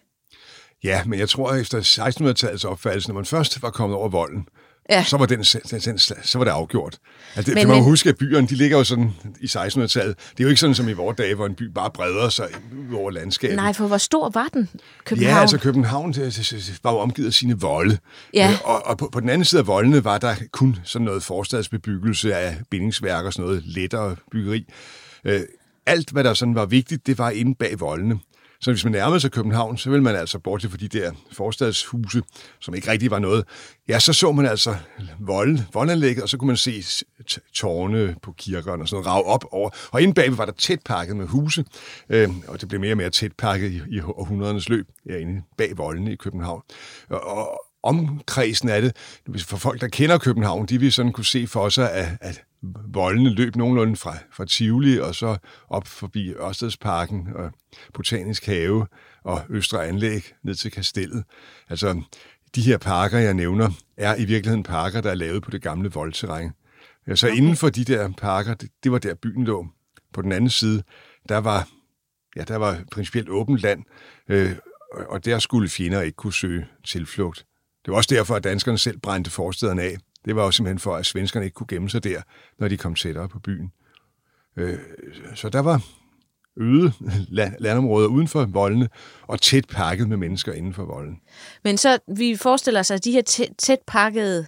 [0.84, 4.48] Ja, men jeg tror, efter 1600-tallets opfattelse, når man først var kommet over volden,
[4.90, 5.04] ja.
[5.04, 6.98] så, var den, den, den, så var det afgjort.
[7.36, 10.16] Altså, det, men, man men, huske, at byerne de ligger jo sådan i 1600-tallet.
[10.30, 12.48] Det er jo ikke sådan som i vores dage, hvor en by bare breder sig
[12.94, 13.56] over landskabet.
[13.56, 14.68] Nej, for hvor stor var den,
[15.04, 15.34] København?
[15.34, 17.98] Ja, altså København det, det, var jo omgivet af sine volde.
[18.34, 18.50] Ja.
[18.50, 21.22] Øh, og, og på, på den anden side af voldene var der kun sådan noget
[21.22, 24.64] forstadsbebyggelse af bindingsværk og sådan noget lettere byggeri.
[25.24, 25.40] Øh,
[25.88, 28.18] alt, hvad der sådan var vigtigt, det var inde bag voldene.
[28.60, 32.22] Så hvis man nærmede sig København, så ville man altså, bortset fra de der forstadshuse,
[32.60, 33.44] som ikke rigtig var noget,
[33.88, 34.76] ja, så så man altså
[35.20, 36.84] vold, voldanlægget, og så kunne man se
[37.54, 39.70] tårne på kirkerne og sådan noget, rave op over.
[39.90, 41.64] Og inde bagved var der tæt pakket med huse,
[42.08, 45.42] øh, og det blev mere og mere tæt pakket i, i århundredernes løb, ja, inde
[45.56, 46.62] bag voldene i København.
[47.10, 48.96] Og, og omkredsen af det,
[49.40, 52.42] for folk, der kender København, de vil sådan kunne se for sig, at, at
[52.94, 55.36] voldene løb nogenlunde fra, fra Tivoli og så
[55.68, 57.50] op forbi Ørstedsparken og
[57.94, 58.86] Botanisk Have
[59.24, 61.24] og Østre Anlæg ned til Kastellet.
[61.68, 62.02] Altså,
[62.54, 65.90] de her parker, jeg nævner, er i virkeligheden parker, der er lavet på det gamle
[65.90, 66.52] voldterræn.
[67.14, 67.36] Så okay.
[67.36, 69.66] inden for de der parker, det, det var der byen lå.
[70.12, 70.82] På den anden side,
[71.28, 71.68] der var,
[72.36, 73.84] ja, der var principielt åbent land,
[74.28, 74.52] øh,
[75.08, 77.46] og der skulle fjender ikke kunne søge tilflugt.
[77.84, 79.96] Det var også derfor, at danskerne selv brændte forstederne af.
[80.28, 82.22] Det var jo simpelthen for, at svenskerne ikke kunne gemme sig der,
[82.58, 83.72] når de kom tættere på byen.
[84.56, 84.78] Øh,
[85.34, 85.82] så der var
[86.60, 86.92] øde
[87.58, 88.88] landområder uden for voldene,
[89.22, 91.20] og tæt pakket med mennesker inden for volden.
[91.64, 94.46] Men så, vi forestiller os, at de her tæt, tæt pakkede,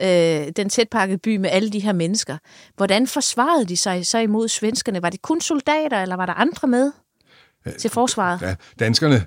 [0.00, 2.38] øh, den tæt pakkede by med alle de her mennesker,
[2.76, 5.02] hvordan forsvarede de sig så imod svenskerne?
[5.02, 6.92] Var det kun soldater, eller var der andre med?
[7.78, 8.42] Til forsvaret?
[8.42, 9.26] Ja, danskerne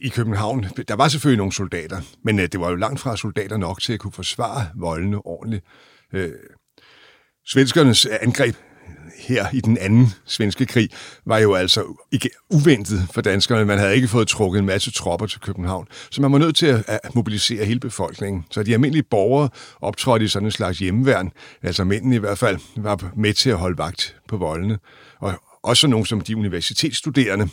[0.00, 3.56] i København, der var selvfølgelig nogle soldater, men øh, det var jo langt fra soldater
[3.56, 5.64] nok til at kunne forsvare voldene ordentligt.
[6.12, 6.32] Øh,
[7.46, 8.56] svenskernes angreb
[9.18, 10.90] her i den anden svenske krig,
[11.26, 13.64] var jo altså ikke uventet for danskerne.
[13.64, 16.84] Man havde ikke fået trukket en masse tropper til København, så man var nødt til
[16.86, 18.44] at mobilisere hele befolkningen.
[18.50, 19.48] Så de almindelige borgere
[19.80, 23.56] optrådte i sådan en slags hjemmeværn, altså mændene i hvert fald, var med til at
[23.56, 24.78] holde vagt på voldene.
[25.20, 27.48] Og også nogle som de universitetsstuderende,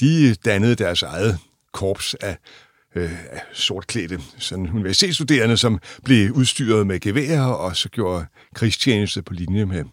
[0.00, 1.38] de dannede deres eget
[1.72, 2.36] korps af
[2.94, 3.10] øh,
[3.52, 9.84] sortklædte sådan universitetsstuderende, som blev udstyret med geværer og så gjorde krigstjeneste på linje med,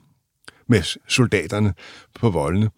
[0.68, 1.74] med soldaterne
[2.16, 2.70] på voldene.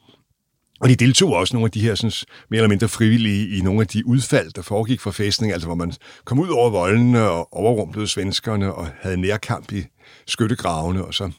[0.82, 2.12] Og de deltog også nogle af de her sådan,
[2.50, 5.76] mere eller mindre frivillige i nogle af de udfald, der foregik fra fæstning, altså hvor
[5.76, 5.94] man
[6.26, 9.86] kom ud over voldene og overrumplede svenskerne og havde nærkamp i
[10.28, 11.32] skyttegravene og så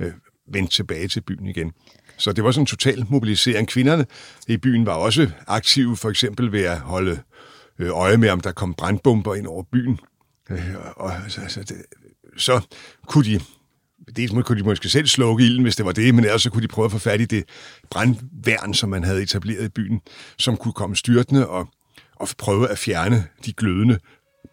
[0.00, 0.12] øh,
[0.52, 1.72] vendte tilbage til byen igen.
[2.16, 3.68] Så det var sådan en total mobilisering.
[3.68, 4.06] Kvinderne
[4.48, 7.20] i byen var også aktive, for eksempel ved at holde
[7.78, 9.98] øh, øje med, om der kom brandbomber ind over byen.
[10.50, 11.76] Øh, og, så, så, det,
[12.36, 12.60] så
[13.06, 13.40] kunne de
[14.16, 16.62] dels kunne de måske selv slukke ilden, hvis det var det, men ellers så kunne
[16.62, 17.44] de prøve at få fat i det
[17.90, 20.00] brandværn, som man havde etableret i byen,
[20.38, 21.68] som kunne komme styrtende og,
[22.16, 23.98] og prøve at fjerne de glødende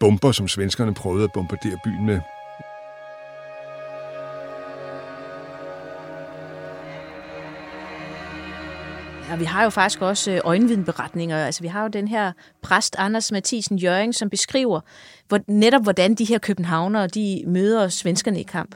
[0.00, 2.20] bomber, som svenskerne prøvede at bombardere byen med.
[9.34, 11.46] Og vi har jo faktisk også øh, øjenvidenberetninger.
[11.46, 14.80] Altså, vi har jo den her præst Anders Mathisen Jøring, som beskriver
[15.28, 18.74] hvor, netop, hvordan de her københavnere de møder svenskerne i kamp.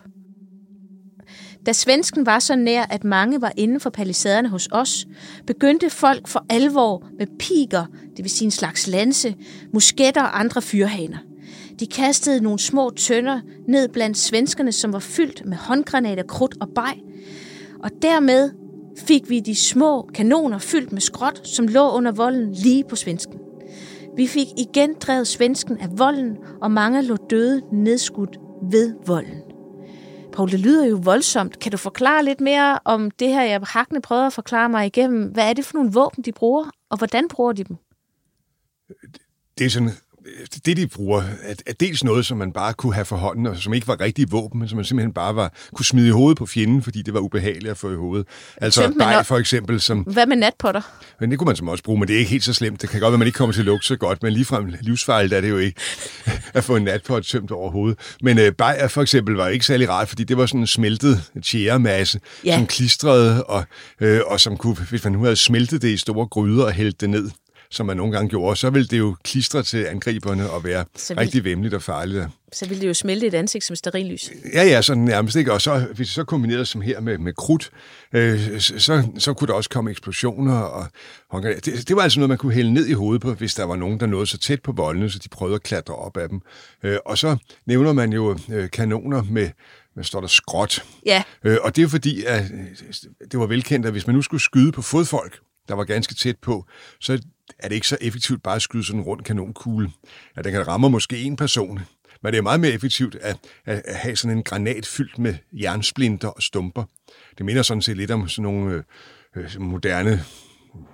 [1.66, 5.06] Da svensken var så nær, at mange var inden for palisaderne hos os,
[5.46, 7.84] begyndte folk for alvor med piker,
[8.16, 9.34] det vil sige en slags lanse,
[9.72, 11.18] musketter og andre fyrhaner.
[11.80, 16.68] De kastede nogle små tønder ned blandt svenskerne, som var fyldt med håndgranater, krudt og
[16.74, 16.98] bej,
[17.82, 18.50] og dermed
[19.06, 23.38] fik vi de små kanoner fyldt med skråt, som lå under volden lige på svensken.
[24.16, 28.38] Vi fik igen drevet svensken af volden, og mange lå døde nedskudt
[28.70, 29.42] ved volden.
[30.32, 31.58] Paul, det lyder jo voldsomt.
[31.58, 35.24] Kan du forklare lidt mere om det her, jeg hakkende prøver at forklare mig igennem?
[35.24, 37.76] Hvad er det for nogle våben, de bruger, og hvordan bruger de dem?
[39.58, 39.90] Det er sådan
[40.66, 43.56] det, de bruger, er, er dels noget, som man bare kunne have for hånden, og
[43.56, 46.38] som ikke var rigtige våben, men som man simpelthen bare var, kunne smide i hovedet
[46.38, 48.26] på fjenden, fordi det var ubehageligt at få i hovedet.
[48.56, 49.80] Altså bag for eksempel.
[49.80, 50.80] Som, Hvad med natpotter?
[51.20, 52.82] Men det kunne man som også bruge, men det er ikke helt så slemt.
[52.82, 54.74] Det kan godt være, at man ikke kommer til at lugte så godt, men ligefrem
[54.80, 55.80] livsfarligt er det jo ikke
[56.54, 57.98] at få en natpot tømt over hovedet.
[58.22, 61.22] Men øh, bag for eksempel var ikke særlig rart, fordi det var sådan en smeltet
[61.44, 62.56] tjæremasse, ja.
[62.56, 63.64] som klistrede, og,
[64.00, 67.00] øh, og som kunne, hvis man nu havde smeltet det i store gryder og hældt
[67.00, 67.30] det ned
[67.70, 71.14] som man nogle gange gjorde, så ville det jo klistre til angriberne og være Så
[71.14, 72.24] vil- rigtig vemmeligt og farligt.
[72.52, 74.30] Så ville det jo smelte et ansigt som sterillys.
[74.54, 75.52] Ja, ja, sådan nærmest ikke.
[75.52, 77.70] Og så, hvis det så kombineres som her med, med krudt,
[78.12, 80.58] øh, så, så kunne der også komme eksplosioner.
[80.58, 80.86] Og,
[81.30, 83.64] og det, det var altså noget, man kunne hælde ned i hovedet på, hvis der
[83.64, 86.28] var nogen, der nåede så tæt på voldene, så de prøvede at klatre op af
[86.28, 86.40] dem.
[86.82, 89.50] Øh, og så nævner man jo øh, kanoner med,
[89.94, 90.84] hvad står der, skråt.
[91.06, 92.84] Ja, Øh, og det er fordi, at øh,
[93.32, 96.36] det var velkendt, at hvis man nu skulle skyde på fodfolk, der var ganske tæt
[96.42, 96.64] på,
[97.00, 97.18] så
[97.58, 99.90] er det ikke så effektivt bare at skyde sådan en rund kanonkugle.
[100.36, 101.80] At den kan ramme måske en person,
[102.22, 106.28] men det er meget mere effektivt at, at, have sådan en granat fyldt med jernsplinter
[106.28, 106.84] og stumper.
[107.38, 108.84] Det minder sådan set lidt om sådan nogle
[109.36, 110.24] øh, øh, moderne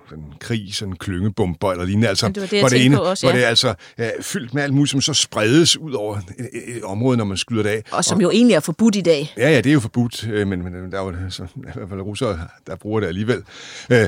[0.09, 3.25] sådan krig, sådan klyngebomber eller lignende, altså, Ja, det var det, hvor, det ene, også,
[3.25, 3.37] hvor ja.
[3.37, 6.77] det er altså er fyldt med alt muligt, som så spredes ud over et, et,
[6.77, 7.83] et område, når man skyder det af.
[7.91, 9.33] og som jo egentlig er forbudt i dag.
[9.37, 11.89] Ja, ja, det er jo forbudt, øh, men, men der er jo så, i hvert
[11.89, 13.43] fald russere, der bruger det alligevel.
[13.89, 14.07] Øh,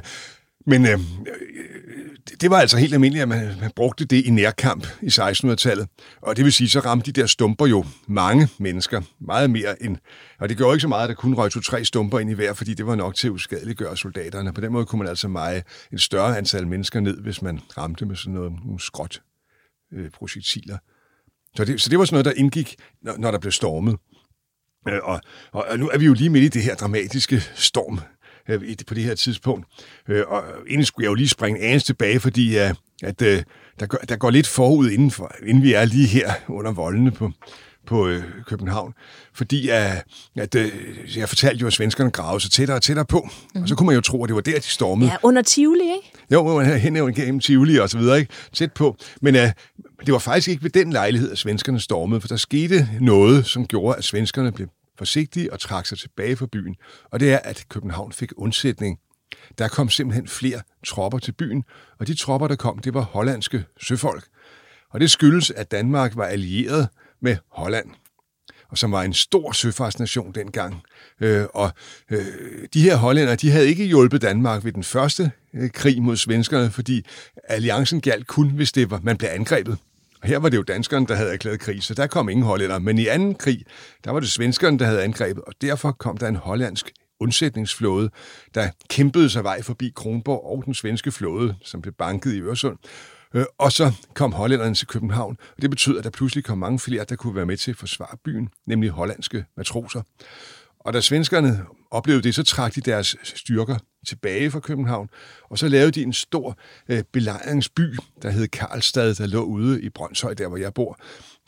[0.68, 1.00] men øh,
[2.42, 5.88] det- var altså helt almindeligt, at man, man brugte det i nærkamp i 1600-tallet.
[6.22, 9.98] Og det vil sige, så ramte de der stumper jo mange mennesker, meget mere end...
[10.40, 12.54] Og det gjorde ikke så meget, at der kun røg to-tre stumper ind i hver,
[12.54, 14.54] fordi det var nok til at uskadeliggøre soldaterne.
[14.54, 18.06] På den måde kunne man altså meje et større antal mennesker ned, hvis man ramte
[18.06, 19.22] med sådan noget nogle skråt
[19.94, 20.78] øh, projektiler.
[21.56, 23.98] Så det, så det var sådan noget, der indgik, når, når der blev stormet.
[24.88, 28.00] Øh, og, og, og nu er vi jo lige midt i det her dramatiske storm
[28.50, 29.68] øh, på det her tidspunkt.
[30.10, 32.70] Øh, og egentlig skulle jeg jo lige springe en anelse tilbage, fordi uh,
[33.04, 33.28] at, uh,
[33.80, 37.12] der, går, der går lidt forud, inden, for, inden vi er lige her under voldene
[37.12, 37.32] på,
[37.88, 38.94] på øh, København.
[39.34, 39.98] Fordi uh,
[40.36, 40.72] at, øh,
[41.18, 43.28] jeg fortalte jo, at svenskerne gravede sig tættere og tættere på.
[43.56, 43.62] Mm.
[43.62, 45.10] Og så kunne man jo tro, at det var der, de stormede.
[45.10, 46.12] Ja, under Tivoli, ikke?
[46.32, 48.34] Jo, man havde hen gennem Tivoli og så videre, ikke?
[48.54, 48.98] Tæt på.
[49.22, 49.42] Men uh,
[50.06, 53.68] det var faktisk ikke ved den lejlighed, at svenskerne stormede, for der skete noget, som
[53.68, 56.76] gjorde, at svenskerne blev forsigtige og trak sig tilbage fra byen.
[57.04, 59.00] Og det er, at København fik undsætning.
[59.58, 61.64] Der kom simpelthen flere tropper til byen,
[62.00, 64.28] og de tropper, der kom, det var hollandske søfolk.
[64.90, 66.90] Og det skyldes, at Danmark var allieret
[67.22, 67.92] med Holland
[68.70, 70.82] og som var en stor søfartsnation dengang.
[71.22, 71.72] Øh, og
[72.12, 72.26] øh,
[72.74, 76.72] de her hollænder, de havde ikke hjulpet Danmark ved den første øh, krig mod svenskerne,
[76.72, 77.06] fordi
[77.44, 79.78] alliancen galt kun, hvis det var, man blev angrebet.
[80.24, 82.80] Her var det jo danskerne, der havde erklæret krig, så der kom ingen hollænder.
[82.80, 83.66] Men i anden krig,
[84.04, 88.10] der var det svenskerne, der havde angrebet, og derfor kom der en hollandsk undsætningsflåde,
[88.56, 92.78] der kæmpede sig vej forbi Kronborg og den svenske flåde, som blev banket i Øresund.
[93.34, 96.80] Øh, Og så kom hollænderne til København, og det betød, at der pludselig kom mange
[96.80, 100.02] flere, der kunne være med til at forsvare byen, nemlig hollandske matroser.
[100.80, 105.10] Og da svenskerne oplevede det, så trak de deres styrker tilbage fra København,
[105.50, 106.58] og så lavede de en stor
[106.89, 111.00] øh, belejringsby, der hed Karlstad, der lå ude i Brøndshøj, der hvor jeg bor.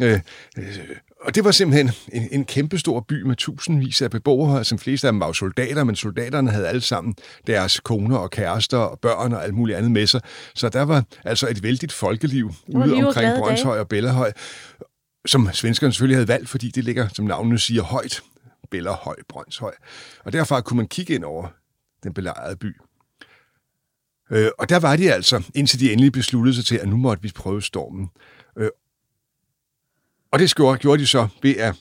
[0.02, 0.20] Øh,
[0.58, 0.80] øh,
[1.22, 5.14] og det var simpelthen en, en kæmpestor by med tusindvis af beboere, som fleste af
[5.14, 7.16] dem var jo soldater, men soldaterne havde alle sammen
[7.48, 10.22] deres koner og kærester og børn og alt muligt andet med sig.
[10.56, 14.32] Så der var altså et vældigt folkeliv ude omkring Brøndshøj og Bellahøj,
[15.28, 18.22] som svenskerne selvfølgelig havde valgt, fordi det ligger, som navnet siger, højt.
[18.72, 19.74] Bellerhøj, Brøndshøj.
[20.26, 21.48] Og derfra kunne man kigge ind over
[22.04, 22.76] den belejrede by.
[24.32, 27.24] Øh, og der var de altså, indtil de endelig besluttede sig til, at nu måtte
[27.24, 28.10] vi prøve stormen.
[28.58, 28.70] Øh,
[30.32, 31.76] og det gjorde, gjorde de så ved at,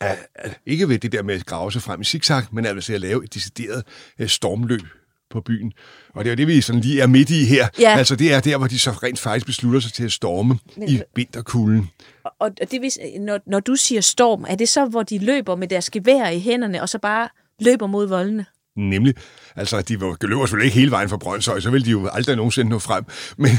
[0.00, 2.94] at, at, ikke ved det der med at grave sig frem i zigzag, men altså
[2.94, 3.84] at lave et decideret
[4.18, 4.82] øh, stormløb
[5.30, 5.72] på byen.
[6.14, 7.68] Og det er jo det, vi sådan lige er midt i her.
[7.80, 7.96] Ja.
[7.98, 10.88] Altså det er der, hvor de så rent faktisk beslutter sig til at storme Men-
[10.88, 11.90] i vinterkulden.
[12.24, 15.56] Og, og det, vil, når, når du siger storm, er det så, hvor de løber
[15.56, 17.28] med deres gevær i hænderne, og så bare
[17.60, 18.46] løber mod voldene?
[18.76, 19.14] Nemlig,
[19.56, 22.70] altså de løber selvfølgelig ikke hele vejen fra Brøndshøj, så ville de jo aldrig nogensinde
[22.70, 23.04] nå frem.
[23.38, 23.50] Men,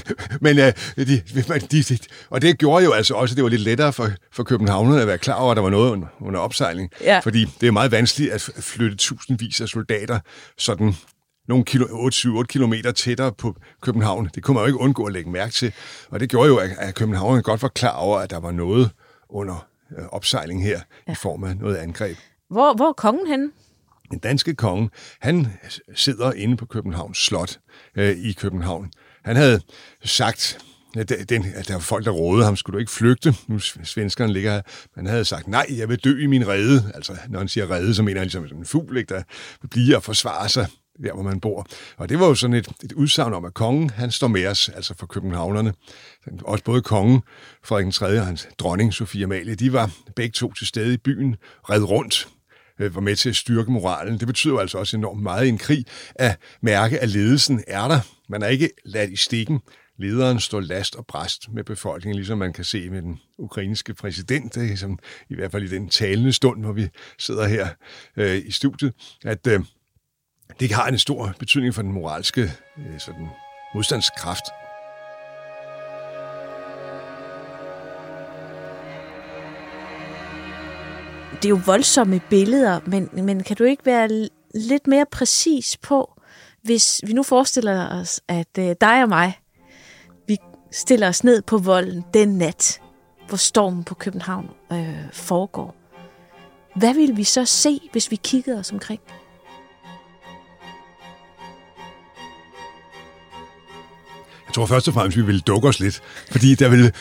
[0.41, 0.63] men uh,
[0.97, 1.21] de,
[1.71, 1.97] de, de,
[2.29, 5.07] og det gjorde jo altså også, at det var lidt lettere for, for københavnerne at
[5.07, 6.89] være klar over, at der var noget under, under opsejling.
[7.01, 7.19] Ja.
[7.19, 10.19] Fordi det er meget vanskeligt at flytte tusindvis af soldater
[10.57, 10.95] sådan
[11.47, 14.29] nogle kilo, 8-7-8 kilometer tættere på København.
[14.35, 15.73] Det kunne man jo ikke undgå at lægge mærke til.
[16.09, 18.91] Og det gjorde jo, at, at københavnerne godt var klar over, at der var noget
[19.29, 21.11] under øh, opsejling her ja.
[21.11, 22.17] i form af noget angreb.
[22.49, 23.51] Hvor, hvor er kongen henne?
[24.11, 24.89] Den danske konge,
[25.21, 25.47] han
[25.95, 27.59] sidder inde på Københavns Slot
[27.95, 28.91] øh, i København.
[29.23, 29.61] Han havde
[30.03, 30.59] sagt,
[30.97, 33.35] at, den, at der var folk, der rådede ham, skulle du ikke flygte?
[33.47, 34.61] Nu svenskerne ligger her.
[34.95, 36.91] Men han havde sagt, nej, jeg vil dø i min rede.
[36.95, 39.23] Altså, når han siger rede, så mener han ligesom en fugl, ikke, der
[39.61, 40.67] vil blive og forsvare sig
[41.03, 41.67] der, hvor man bor.
[41.97, 44.69] Og det var jo sådan et, et udsagn om, at kongen, han står med os,
[44.69, 45.73] altså for københavnerne.
[46.41, 47.21] Også både kongen,
[47.63, 48.19] Frederik 3.
[48.19, 51.35] og hans dronning, Sofia Amalie, de var begge to til stede i byen,
[51.69, 52.27] red rundt,
[52.79, 54.19] øh, var med til at styrke moralen.
[54.19, 57.87] Det betyder jo altså også enormt meget i en krig at mærke, at ledelsen er
[57.87, 57.99] der.
[58.29, 59.59] Man er ikke ladt i stikken.
[59.99, 64.79] Lederen står last og bræst med befolkningen, ligesom man kan se med den ukrainske præsident,
[64.79, 66.87] som, i hvert fald i den talende stund, hvor vi
[67.19, 67.67] sidder her
[68.17, 68.93] øh, i studiet,
[69.25, 69.59] at øh,
[70.59, 72.41] det har en stor betydning for den moralske
[72.77, 73.27] øh, sådan,
[73.73, 74.43] modstandskraft.
[81.31, 86.13] Det er jo voldsomme billeder, men, men kan du ikke være lidt mere præcis på,
[86.61, 89.39] hvis vi nu forestiller os, at øh, dig og mig,
[90.27, 90.37] vi
[90.71, 92.81] stiller os ned på volden den nat,
[93.27, 95.75] hvor stormen på København øh, foregår.
[96.75, 99.01] Hvad vil vi så se, hvis vi kiggede os omkring?
[104.57, 106.91] Tror først og fremmest, vi ville dukke os lidt, fordi der ville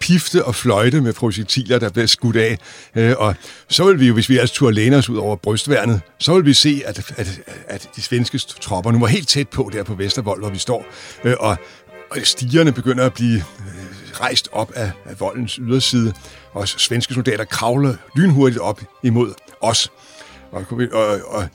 [0.00, 2.58] pifte og fløjte med projektiler, der blev skudt af.
[2.94, 3.34] Øh, og
[3.68, 6.44] så vil vi jo, hvis vi altså turde læne os ud over brystværnet, så vil
[6.44, 9.94] vi se, at, at, at de svenske tropper nu var helt tæt på der på
[9.94, 10.86] Vestervold, hvor vi står.
[11.24, 11.56] Øh, og,
[12.10, 16.12] og stigerne begynder at blive øh, rejst op af, af voldens yderside,
[16.52, 19.90] og svenske soldater kravler lynhurtigt op imod os.
[20.52, 21.48] Og, og, og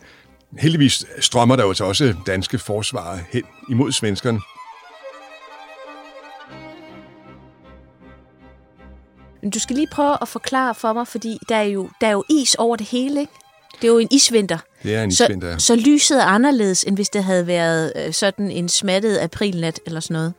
[0.58, 4.40] heldigvis strømmer der jo så også danske forsvarer hen imod svenskerne.
[9.42, 12.12] Men du skal lige prøve at forklare for mig, fordi der er jo, der er
[12.12, 13.34] jo is over det hele, ikke?
[13.82, 14.58] Det er jo en isvinter.
[14.84, 15.58] Det er en isvinter, ja.
[15.58, 19.80] Så, så lyset er anderledes, end hvis det havde været øh, sådan en smattet aprilnat
[19.86, 20.34] eller sådan noget.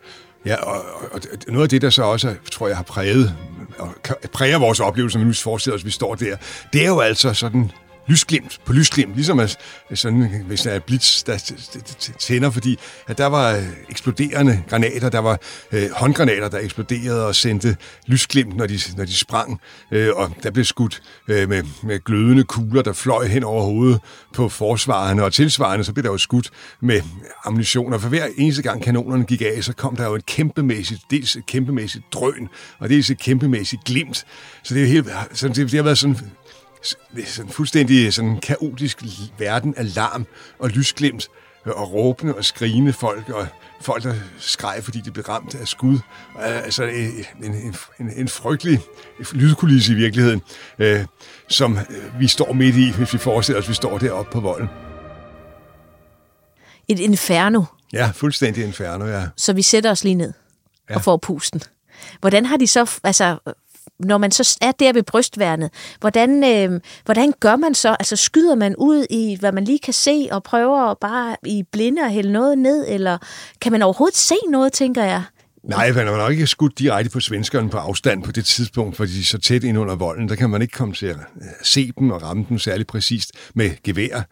[0.47, 3.35] Ja, og, og, og noget af det, der så også, tror jeg, har præget,
[3.79, 3.95] og
[4.33, 6.37] præger vores oplevelse, når vi nu forestiller os, at vi står der,
[6.73, 7.71] det er jo altså sådan
[8.09, 9.59] lysglimt på lysglimt, ligesom at,
[9.95, 11.55] sådan, hvis der er blitz, der
[12.19, 15.39] tænder, fordi at der var øh, eksploderende granater, der var
[15.73, 19.61] øh, håndgranater, der eksploderede og sendte lysglimt, når de, når de sprang,
[19.91, 24.01] øh, og der blev skudt øh, med, med glødende kugler, der fløj hen over hovedet
[24.35, 27.01] på forsvarerne, og tilsvarende, så blev der jo skudt med
[27.45, 31.01] ammunition, og for hver eneste gang kanonerne gik af, så kom der jo et kæmpemæssigt,
[31.11, 34.25] dels et kæmpemæssigt drøn, og dels et kæmpemæssigt glimt,
[34.63, 36.17] så det, er helt, så det, det har været sådan
[37.27, 39.03] sådan fuldstændig sådan kaotisk
[39.39, 40.27] verden af larm
[40.59, 41.29] og lysglimt
[41.65, 43.47] og råbende og skrigende folk og
[43.81, 45.99] folk, der skreg, fordi de blev ramt af skud.
[46.39, 48.81] Altså en, en, en, en frygtelig
[49.33, 50.43] lydkulisse i virkeligheden,
[50.79, 51.05] øh,
[51.49, 51.79] som
[52.19, 54.69] vi står midt i, hvis vi forestiller os, at vi står deroppe på volden.
[56.89, 57.63] Et inferno.
[57.93, 59.29] Ja, fuldstændig inferno, ja.
[59.37, 60.33] Så vi sætter os lige ned
[60.91, 60.95] ja.
[60.95, 61.63] og får pusten.
[62.21, 63.39] Hvordan har de så, altså
[64.05, 67.89] når man så er der ved brystværnet, hvordan, øh, hvordan gør man så?
[67.89, 72.05] Altså skyder man ud i, hvad man lige kan se, og prøver bare i blinde
[72.05, 73.19] at hælde noget ned, eller
[73.61, 75.23] kan man overhovedet se noget, tænker jeg?
[75.63, 79.13] Nej, man har nok ikke skudt direkte på svenskerne på afstand på det tidspunkt, fordi
[79.13, 80.29] de er så tæt ind under volden.
[80.29, 83.33] Der kan man ikke komme til at øh, se dem og ramme dem særlig præcist
[83.55, 84.23] med gevær.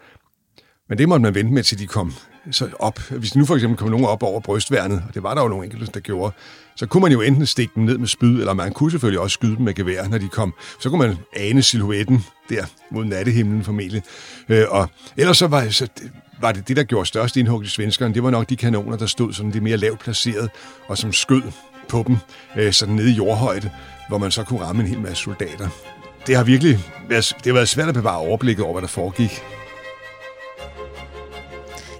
[0.88, 2.14] Men det måtte man vente med, til de kom
[2.50, 2.98] så op.
[2.98, 5.64] Hvis nu for eksempel kom nogen op over brystværnet, og det var der jo nogle
[5.64, 6.34] enkelte, der gjorde,
[6.76, 9.34] så kunne man jo enten stikke dem ned med spyd, eller man kunne selvfølgelig også
[9.34, 10.54] skyde dem med gevær, når de kom.
[10.80, 14.02] Så kunne man ane silhuetten der mod nattehimlen formentlig.
[14.48, 15.88] Øh, og ellers så var, så
[16.40, 18.14] var det det, der gjorde størst indhug i svenskerne.
[18.14, 20.50] Det var nok de kanoner, der stod sådan det mere lavt placeret,
[20.88, 21.42] og som skød
[21.88, 22.16] på dem
[22.56, 23.70] øh, sådan nede i jordhøjde,
[24.08, 25.68] hvor man så kunne ramme en hel masse soldater.
[26.26, 29.42] Det har virkelig været, det har været svært at bevare overblikket over, hvad der foregik.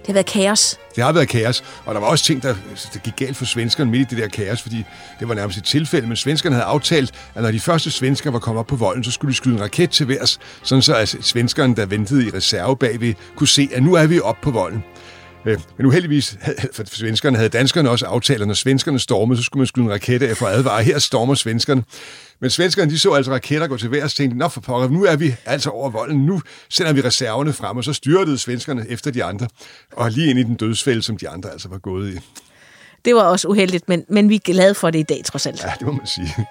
[0.01, 0.79] Det har været kaos.
[0.95, 2.55] Det har været kaos, og der var også ting, der,
[2.93, 4.85] der gik galt for svenskerne midt i det der kaos, fordi
[5.19, 8.39] det var nærmest et tilfælde, men svenskerne havde aftalt, at når de første svensker var
[8.39, 11.15] kommet op på volden, så skulle de skyde en raket til værs, sådan så at
[11.21, 14.83] svenskerne, der ventede i reserve bagved, kunne se, at nu er vi op på volden.
[15.45, 16.37] Øh, men uheldigvis,
[16.73, 19.91] for svenskerne havde danskerne også aftalt, at når svenskerne stormede, så skulle man skyde en
[19.91, 20.83] raket af for at advare.
[20.83, 21.83] Her stormer svenskerne.
[22.39, 25.05] Men svenskerne de så altså raketter gå til værs og tænkte, nå for pokker, nu
[25.05, 29.11] er vi altså over volden, nu sender vi reserverne frem, og så styrtede svenskerne efter
[29.11, 29.47] de andre,
[29.91, 32.19] og lige ind i den dødsfælde, som de andre altså var gået i.
[33.05, 35.63] Det var også uheldigt, men, men vi er glade for det i dag, trods alt.
[35.63, 36.47] Ja, det må man sige.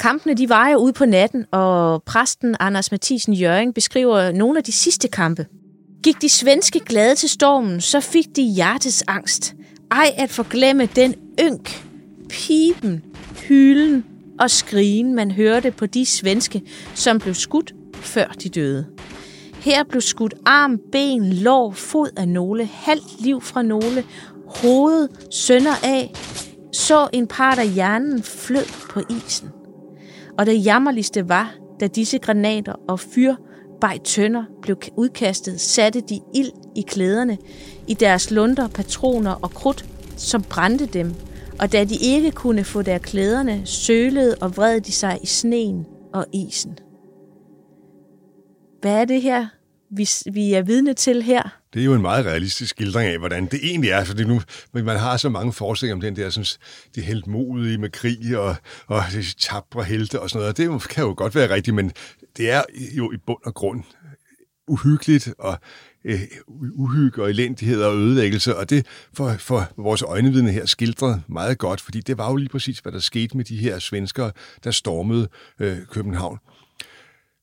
[0.00, 4.64] Kampene de var jo ude på natten, og præsten Anders Mathisen Jørgen beskriver nogle af
[4.64, 5.46] de sidste kampe.
[6.02, 9.54] Gik de svenske glade til stormen, så fik de hjertets angst.
[9.90, 11.86] Ej at forglemme den ynk,
[12.28, 13.02] pipen,
[13.48, 14.04] hylen
[14.40, 16.62] og skrigen, man hørte på de svenske,
[16.94, 18.86] som blev skudt før de døde.
[19.54, 24.04] Her blev skudt arm, ben, lår, fod af nogle, halvt liv fra nogle,
[24.46, 26.12] hoved, sønder af,
[26.72, 29.48] så en part af hjernen flød på isen.
[30.38, 33.34] Og det jammerligste var, da disse granater og fyr
[33.80, 37.38] bag tønder blev udkastet, satte de ild i klæderne,
[37.88, 39.84] i deres lunder, patroner og krudt,
[40.16, 41.14] som brændte dem,
[41.60, 45.86] og da de ikke kunne få deres klæderne, sølede og vred de sig i sneen
[46.14, 46.78] og isen.
[48.80, 49.46] Hvad er det her,
[49.90, 51.63] vi, vi er vidne til her?
[51.74, 54.04] Det er jo en meget realistisk skildring af, hvordan det egentlig er.
[54.04, 54.40] Fordi nu,
[54.72, 56.46] man har så mange forestillinger om den der, sådan,
[56.94, 58.56] de helt modige med krig og,
[58.86, 60.56] og de tabre helte og sådan noget.
[60.56, 61.92] Det kan jo godt være rigtigt, men
[62.36, 62.62] det er
[62.96, 63.84] jo i bund og grund
[64.68, 65.58] uhyggeligt og
[66.04, 66.20] øh,
[66.72, 71.80] uhygge og elendighed og ødelæggelse, og det får for vores øjnevidne her skildret meget godt,
[71.80, 74.32] fordi det var jo lige præcis, hvad der skete med de her svenskere,
[74.64, 75.28] der stormede
[75.60, 76.38] øh, København.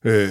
[0.04, 0.28] Øh,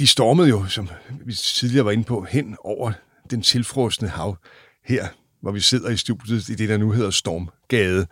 [0.00, 0.88] de stormede jo, som
[1.24, 2.92] vi tidligere var inde på, hen over
[3.30, 4.36] den tilfrosne hav
[4.84, 5.08] her,
[5.40, 8.06] hvor vi sidder i studiet i det, der nu hedder Stormgade.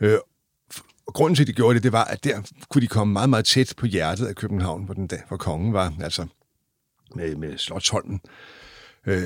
[0.00, 0.18] Øh,
[1.06, 3.30] og grunden til, at de gjorde det, det var, at der kunne de komme meget,
[3.30, 6.26] meget tæt på hjertet af København, hvor, den, hvor kongen var, altså
[7.14, 8.20] med, med Slottholmen.
[9.06, 9.22] Øh,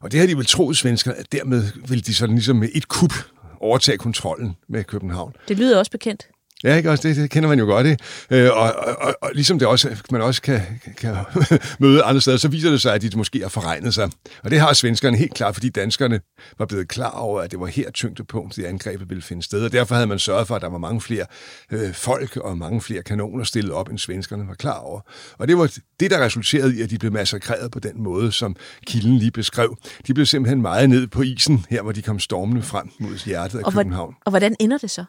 [0.00, 2.88] og det har de vel troet, svenskerne, at dermed ville de sådan ligesom med et
[2.88, 3.12] kup
[3.60, 5.36] overtage kontrollen med København.
[5.48, 6.28] Det lyder også bekendt.
[6.64, 7.08] Ja, ikke også?
[7.08, 8.04] Det, det kender man jo godt, ikke?
[8.30, 10.60] Øh, og, og, og, og ligesom det også, man også kan,
[10.96, 11.16] kan
[11.80, 14.10] møde andre steder, så viser det sig, at de måske har forregnet sig.
[14.42, 16.20] Og det har svenskerne helt klart, fordi danskerne
[16.58, 19.64] var blevet klar over, at det var her tyngdepunkt, det angrebet ville finde sted.
[19.64, 21.26] Og derfor havde man sørget for, at der var mange flere
[21.72, 25.00] øh, folk og mange flere kanoner stillet op, end svenskerne var klar over.
[25.38, 28.56] Og det var det, der resulterede i, at de blev massakreret på den måde, som
[28.86, 29.76] kilden lige beskrev.
[30.06, 33.58] De blev simpelthen meget ned på isen, her hvor de kom stormende frem mod hjertet
[33.58, 34.14] af og København.
[34.24, 35.04] Og hvordan ender det så?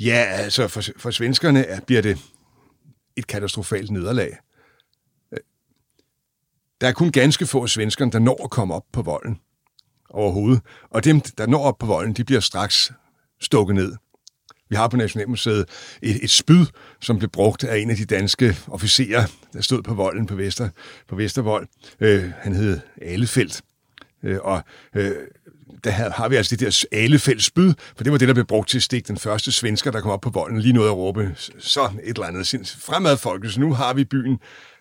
[0.00, 2.18] Ja, altså for, for svenskerne bliver det
[3.16, 4.36] et katastrofalt nederlag.
[5.32, 5.38] Øh,
[6.80, 9.40] der er kun ganske få svenskerne, der når at komme op på volden
[10.10, 10.60] overhovedet.
[10.90, 12.92] Og dem, der når op på volden, de bliver straks
[13.40, 13.96] stukket ned.
[14.70, 15.68] Vi har på Nationalmuseet
[16.02, 16.66] et, et spyd,
[17.00, 20.68] som blev brugt af en af de danske officerer, der stod på volden på, Vester,
[21.08, 21.68] på Vestervold.
[22.00, 23.62] Øh, han hed Alefeldt.
[24.22, 24.62] Øh, og
[24.94, 25.12] øh,
[25.84, 28.68] der har vi altså det der alefældt spyd, for det var det, der blev brugt
[28.68, 31.34] til at stikke den første svensker, der kom op på volden, lige noget at råbe,
[31.58, 34.38] så et eller andet, fremad folket, så nu har vi byen,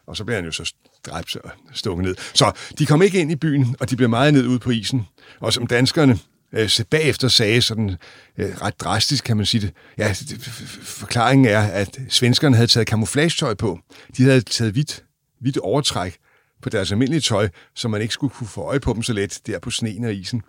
[0.07, 0.73] og så bliver han jo så
[1.05, 2.15] dræbt og stukket ned.
[2.33, 5.07] Så de kom ikke ind i byen, og de blev meget ned ude på isen,
[5.39, 6.19] og som danskerne
[6.53, 7.97] øh, bagefter sagde sådan
[8.37, 9.73] øh, ret drastisk, kan man sige det.
[9.97, 10.41] Ja, det,
[10.83, 13.79] forklaringen er, at svenskerne havde taget camouflagetøj på.
[14.17, 15.03] De havde taget hvidt,
[15.41, 16.17] hvidt overtræk
[16.61, 19.39] på deres almindelige tøj, så man ikke skulle kunne få øje på dem så let
[19.47, 20.41] der på sneen og isen.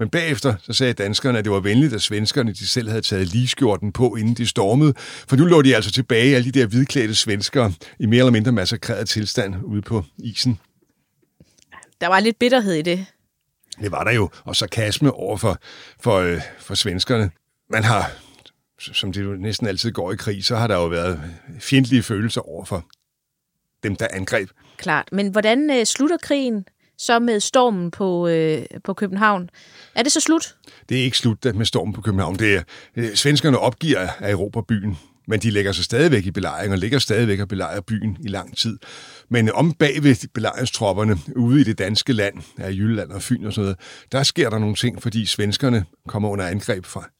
[0.00, 3.26] Men bagefter så sagde danskerne, at det var venligt, at svenskerne de selv havde taget
[3.26, 4.94] ligeskjorten på, inden de stormede.
[4.98, 8.52] For nu lå de altså tilbage, alle de der hvidklædte svenskere, i mere eller mindre
[8.52, 10.58] massakreret tilstand ude på isen.
[12.00, 13.06] Der var lidt bitterhed i det.
[13.80, 15.58] Det var der jo, og sarkasme over for,
[16.00, 17.30] for, øh, for svenskerne.
[17.70, 18.10] Man har,
[18.78, 21.20] som det jo næsten altid går i krig, så har der jo været
[21.58, 22.84] fjendtlige følelser over for
[23.82, 24.50] dem, der angreb.
[24.76, 26.64] Klart, men hvordan øh, slutter krigen?
[27.00, 29.50] Så med stormen på, øh, på København.
[29.94, 30.56] Er det så slut?
[30.88, 32.36] Det er ikke slut med stormen på København.
[32.36, 32.62] Det er,
[32.96, 34.98] øh, svenskerne opgiver at erobre byen,
[35.28, 38.56] men de lægger sig stadigvæk i belejring og ligger stadigvæk og belejrer byen i lang
[38.56, 38.78] tid.
[39.28, 43.52] Men øh, om bagved belejringstropperne ude i det danske land, af Jylland og Fyn og
[43.52, 43.78] sådan noget,
[44.12, 47.10] der sker der nogle ting, fordi svenskerne kommer under angreb fra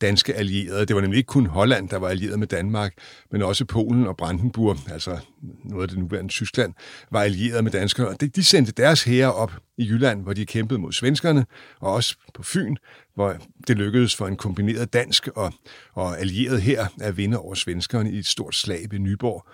[0.00, 0.86] danske allierede.
[0.86, 2.92] Det var nemlig ikke kun Holland, der var allieret med Danmark,
[3.32, 5.18] men også Polen og Brandenburg, altså
[5.64, 6.74] noget af det nuværende Tyskland,
[7.10, 8.08] var allieret med danskere.
[8.08, 11.46] Og de sendte deres hære op i Jylland, hvor de kæmpede mod svenskerne,
[11.80, 12.76] og også på Fyn,
[13.14, 13.36] hvor
[13.68, 15.52] det lykkedes for en kombineret dansk og,
[15.94, 19.46] og allieret her at vinde over svenskerne i et stort slag ved Nyborg.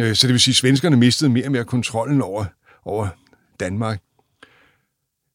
[0.00, 2.44] Øh, så det vil sige, at svenskerne mistede mere og mere kontrollen over,
[2.84, 3.08] over
[3.60, 4.00] Danmark.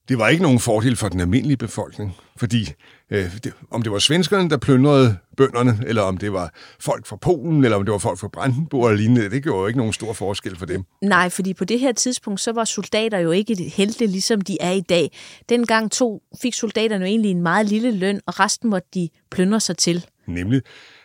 [0.10, 2.74] Det var ikke nogen fordel for den almindelige befolkning, fordi
[3.10, 7.16] øh, det, om det var svenskerne, der plyndrede bønderne, eller om det var folk fra
[7.16, 9.94] Polen, eller om det var folk fra Brandenburg eller lignende, det gjorde jo ikke nogen
[9.94, 10.84] stor forskel for dem.
[11.02, 14.72] Nej, fordi på det her tidspunkt, så var soldater jo ikke helte, ligesom de er
[14.72, 15.12] i dag.
[15.50, 19.60] Dengang to fik soldaterne jo egentlig en meget lille løn, og resten måtte de plyndre
[19.60, 20.06] sig til.
[20.28, 20.62] Nemlig.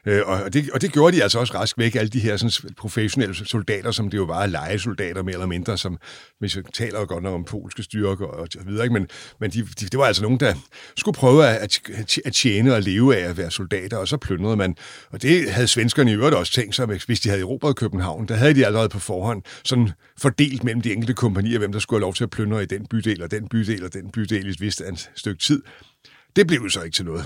[0.06, 2.74] Øh, og, det, og det gjorde de altså også rask væk, alle de her sådan,
[2.76, 5.98] professionelle soldater, som det jo var legesoldater mere eller mindre, som
[6.38, 8.92] hvis vi taler godt nok om polske styrker og så videre, ikke?
[8.92, 9.08] men,
[9.40, 10.54] men de, de, det var altså nogen, der
[10.96, 11.80] skulle prøve at,
[12.24, 14.76] at tjene og leve af at være soldater, og så plyndrede man.
[15.10, 18.28] Og det havde svenskerne i øvrigt også tænkt sig, hvis de havde erobret København.
[18.28, 21.98] Der havde de allerede på forhånd sådan fordelt mellem de enkelte kompanier, hvem der skulle
[21.98, 24.50] have lov til at plyndre i den bydel og den bydel og den bydel i
[24.50, 24.82] et vist
[25.14, 25.62] stykke tid.
[26.36, 27.24] Det blev jo så ikke til noget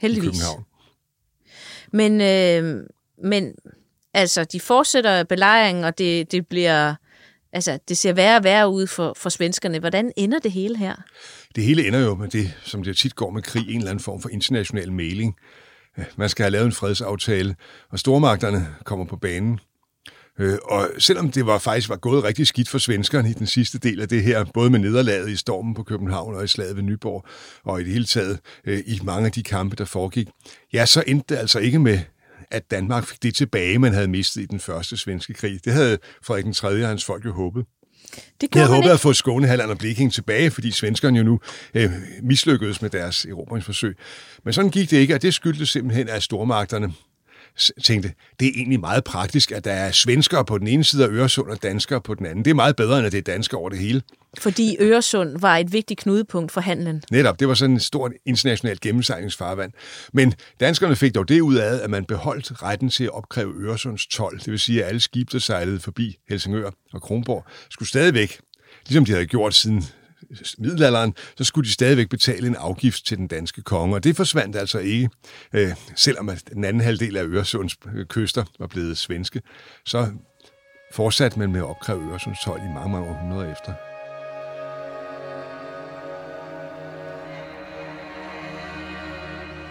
[0.00, 0.28] Heldigvis.
[0.28, 0.64] i København.
[1.92, 2.82] Men, øh,
[3.24, 3.54] men
[4.14, 6.94] altså, de fortsætter belejringen, og det, det bliver...
[7.52, 9.78] Altså, det ser værre og værre ud for, for svenskerne.
[9.78, 10.94] Hvordan ender det hele her?
[11.54, 14.04] Det hele ender jo med det, som det tit går med krig, en eller anden
[14.04, 15.36] form for international mæling.
[16.16, 17.56] Man skal have lavet en fredsaftale,
[17.90, 19.60] og stormagterne kommer på banen.
[20.38, 23.78] Øh, og selvom det var faktisk var gået rigtig skidt for svenskerne i den sidste
[23.78, 26.82] del af det her, både med nederlaget i stormen på København og i slaget ved
[26.82, 27.24] Nyborg,
[27.64, 30.28] og i det hele taget øh, i mange af de kampe, der foregik,
[30.72, 31.98] ja, så endte det altså ikke med,
[32.50, 35.64] at Danmark fik det tilbage, man havde mistet i den første svenske krig.
[35.64, 36.68] Det havde Frederik den 3.
[36.68, 37.64] og hans folk jo håbet.
[38.40, 38.92] Det jeg havde håbet ikke.
[38.92, 41.40] at få Skåne, Halland og Blekinge tilbage, fordi svenskerne jo nu
[41.74, 41.90] øh,
[42.22, 43.96] mislykkedes med deres erobringsforsøg.
[44.44, 46.92] Men sådan gik det ikke, og det skyldtes simpelthen, at stormagterne
[47.84, 51.08] tænkte, det er egentlig meget praktisk, at der er svenskere på den ene side af
[51.08, 52.44] Øresund og danskere på den anden.
[52.44, 54.02] Det er meget bedre, end at det er danskere over det hele.
[54.38, 57.02] Fordi Øresund var et vigtigt knudepunkt for handlen.
[57.10, 59.72] Netop, det var sådan et stort internationalt gennemsejlingsfarvand.
[60.12, 64.06] Men danskerne fik dog det ud af, at man beholdt retten til at opkræve Øresunds
[64.06, 64.38] 12.
[64.38, 68.40] Det vil sige, at alle skibe, der sejlede forbi Helsingør og Kronborg, skulle stadigvæk,
[68.86, 69.84] ligesom de havde gjort siden
[70.58, 74.56] middelalderen, så skulle de stadigvæk betale en afgift til den danske konge, og det forsvandt
[74.56, 75.10] altså ikke,
[75.52, 79.42] øh, selvom den anden halvdel af Øresunds øh, kyster var blevet svenske.
[79.86, 80.06] Så
[80.92, 83.72] fortsatte man med at opkræve Øresunds 12 i mange, mange århundreder efter.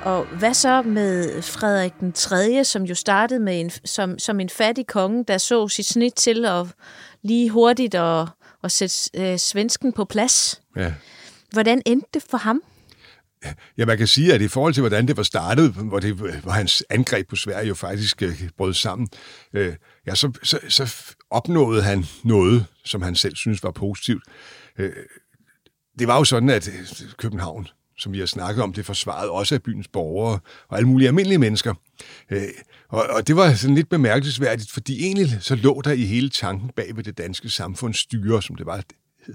[0.06, 4.50] Og hvad så med Frederik den 3., som jo startede med en, som, som en
[4.50, 6.68] fattig konge, der så sit snit til at
[7.22, 8.28] lige hurtigt og,
[8.66, 10.62] og sætte øh, svensken på plads?
[10.76, 10.94] Ja.
[11.52, 12.62] Hvordan endte det for ham?
[13.78, 16.52] Ja, man kan sige, at i forhold til, hvordan det var startet, hvor, det, hvor
[16.52, 19.08] hans angreb på Sverige jo faktisk øh, brød sammen,
[19.54, 19.76] øh,
[20.08, 20.96] ja, så, så, så
[21.30, 24.24] opnåede han noget, som han selv synes var positivt.
[24.78, 24.94] Øh,
[26.00, 26.74] det var jo sådan, at øh,
[27.18, 31.08] København som vi har snakket om, det forsvaret også af byens borgere og alle mulige
[31.08, 31.74] almindelige mennesker.
[32.30, 32.48] Øh,
[32.90, 36.70] og, og det var sådan lidt bemærkelsesværdigt, fordi egentlig så lå der i hele tanken
[36.76, 38.82] bag ved det danske samfundsstyre, som det var,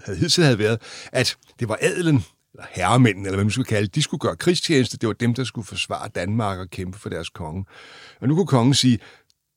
[0.05, 0.83] havde hidtil havde været,
[1.13, 2.25] at det var adelen,
[2.55, 5.45] eller herremændene, eller hvad man skulle kalde de skulle gøre krigstjeneste, det var dem, der
[5.45, 7.65] skulle forsvare Danmark og kæmpe for deres konge.
[8.21, 8.99] Og nu kunne kongen sige,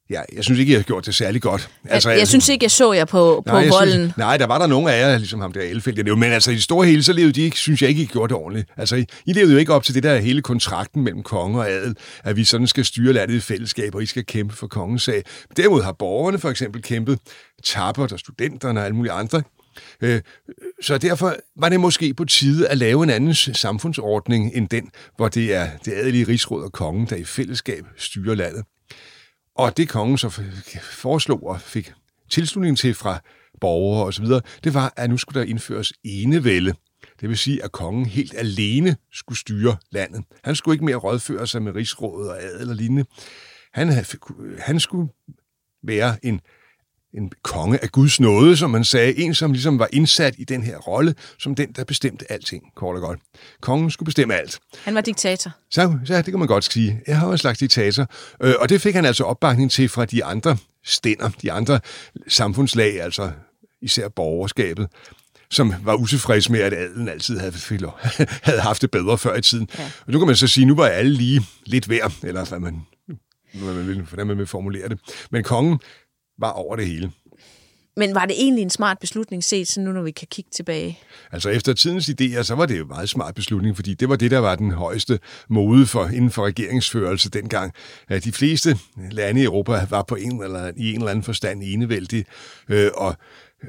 [0.09, 1.69] Ja, jeg synes ikke, jeg har gjort det særlig godt.
[1.85, 3.93] Altså, jeg, jeg synes ikke, jeg så jer på, på nej, volden.
[3.93, 6.17] Synes, nej, der var der nogle af jer, ligesom ham der Elfeldt.
[6.17, 8.33] Men altså, i det store hele, så levede de ikke, synes jeg ikke, I gjorde
[8.33, 8.69] det ordentligt.
[8.77, 11.69] Altså, I, I levede jo ikke op til det der hele kontrakten mellem konge og
[11.69, 15.03] adel, at vi sådan skal styre landet i fællesskab, og I skal kæmpe for kongens
[15.03, 15.23] sag.
[15.57, 17.19] Derimod har borgerne for eksempel kæmpet,
[17.63, 19.41] tappert og studenterne og alle mulige andre.
[20.01, 20.21] Øh,
[20.81, 25.27] så derfor var det måske på tide at lave en anden samfundsordning end den, hvor
[25.27, 28.63] det er det adelige rigsråd og kongen, der i fællesskab styrer landet.
[29.55, 30.41] Og det kongen så
[30.81, 31.93] foreslog og fik
[32.29, 33.19] tilslutning til fra
[33.61, 34.25] borgere osv.,
[34.63, 36.73] det var, at nu skulle der indføres enevælde.
[37.21, 40.23] Det vil sige, at kongen helt alene skulle styre landet.
[40.43, 43.05] Han skulle ikke mere rådføre sig med rigsrådet og adel og lignende.
[43.73, 44.05] Han,
[44.59, 45.09] han skulle
[45.83, 46.41] være en
[47.13, 49.19] en konge af Guds nåde, som man sagde.
[49.19, 52.95] En, som ligesom var indsat i den her rolle, som den, der bestemte alting, kort
[52.95, 53.19] og godt.
[53.61, 54.59] Kongen skulle bestemme alt.
[54.83, 55.51] Han var diktator.
[55.71, 57.01] Så, så det kan man godt sige.
[57.07, 58.07] Jeg har en slags diktator.
[58.43, 61.79] Øh, og det fik han altså opbakning til fra de andre stænder, de andre
[62.27, 63.31] samfundslag, altså
[63.81, 64.87] især borgerskabet
[65.53, 67.53] som var utilfreds med, at adelen altid havde,
[68.47, 69.69] havde haft det bedre før i tiden.
[69.77, 69.91] Ja.
[70.05, 72.59] Og nu kan man så sige, at nu var alle lige lidt værd, eller hvad
[72.59, 72.81] man,
[73.53, 74.99] hvordan man vil, hvordan man vil formulere det.
[75.31, 75.79] Men kongen
[76.39, 77.11] var over det hele.
[77.97, 80.99] Men var det egentlig en smart beslutning set, så nu når vi kan kigge tilbage?
[81.31, 84.15] Altså efter tidens idéer, så var det jo en meget smart beslutning, fordi det var
[84.15, 85.19] det, der var den højeste
[85.49, 87.73] mode for, inden for regeringsførelse dengang.
[88.09, 88.77] De fleste
[89.11, 92.25] lande i Europa var på en eller, i en eller anden forstand enevældige,
[92.69, 93.15] øh, og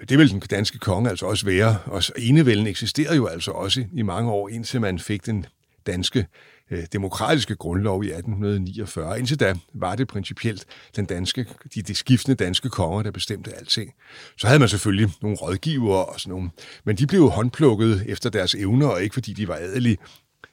[0.08, 1.78] det vil den danske konge altså også være.
[1.84, 5.46] Og enevælden eksisterede jo altså også i mange år, indtil man fik den
[5.86, 6.26] danske
[6.70, 9.18] Øh, demokratiske grundlov i 1849.
[9.18, 10.64] Indtil da var det principielt
[10.96, 13.94] den danske, de, de skiftende danske konger, der bestemte alting.
[14.38, 16.50] Så havde man selvfølgelig nogle rådgivere og sådan nogle,
[16.84, 19.96] men de blev jo håndplukket efter deres evner, og ikke fordi de var adelige.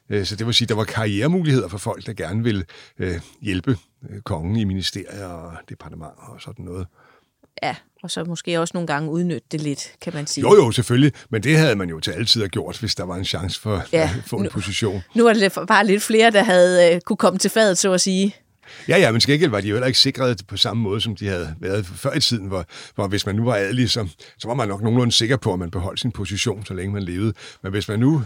[0.09, 2.65] Øh, så det vil sige, at der var karrieremuligheder for folk, der gerne ville
[2.99, 3.77] øh, hjælpe
[4.23, 6.87] kongen i ministerier og departementer og sådan noget.
[7.63, 10.41] Ja, og så måske også nogle gange udnytte det lidt, kan man sige.
[10.41, 11.11] Jo, jo, selvfølgelig.
[11.29, 14.01] Men det havde man jo til altid gjort, hvis der var en chance for ja,
[14.01, 15.01] at få en nu, position.
[15.15, 18.01] Nu var det bare lidt flere, der havde uh, kunne komme til fadet, så at
[18.01, 18.35] sige.
[18.87, 21.27] Ja, ja, men skængel var de jo heller ikke sikret på samme måde, som de
[21.27, 24.53] havde været før i tiden, hvor, hvor hvis man nu var adelig, så, så var
[24.53, 27.33] man nok nogenlunde sikker på, at man beholdt sin position, så længe man levede.
[27.63, 28.23] Men hvis man nu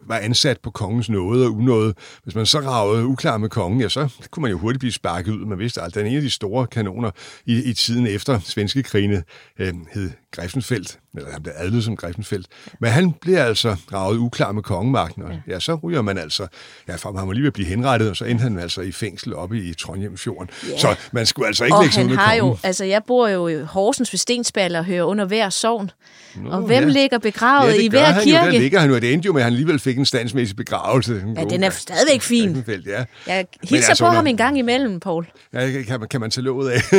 [0.00, 1.94] var ansat på kongens nåde og unåde.
[2.22, 5.32] Hvis man så ravede uklar med kongen, ja, så kunne man jo hurtigt blive sparket
[5.32, 5.46] ud.
[5.46, 7.10] Man vidste at den ene af de store kanoner
[7.46, 9.24] i, i tiden efter svenske krigene
[9.58, 12.46] øh, hed Greifenfeldt, eller han blev adlet som Greifenfeldt.
[12.80, 16.46] Men han bliver altså ravet uklar med kongemagten, og ja, så ryger man altså,
[16.88, 18.92] ja, for han var lige ved at blive henrettet, og så endte han altså i
[18.92, 20.50] fængsel oppe i Trondheimsfjorden.
[20.70, 20.78] Ja.
[20.78, 22.52] Så man skulle altså ikke og lægge sig han ud har kongen.
[22.52, 25.90] jo, altså jeg bor jo i Horsens ved Stensballe og hører under hver sovn.
[26.36, 26.88] Nå, og hvem ja.
[26.88, 28.44] ligger begravet ja, i hver han kirke?
[28.44, 28.94] Jo, der ligger han jo.
[28.94, 31.14] Det endte jo med, at han alligevel fik en standsmæssig begravelse.
[31.20, 32.64] Den ja, den er stadigvæk fin.
[32.86, 33.04] Ja.
[33.26, 35.26] Jeg hilser altså, på ham en gang imellem, Paul.
[35.52, 36.80] Ja, kan man, kan man tage låget af?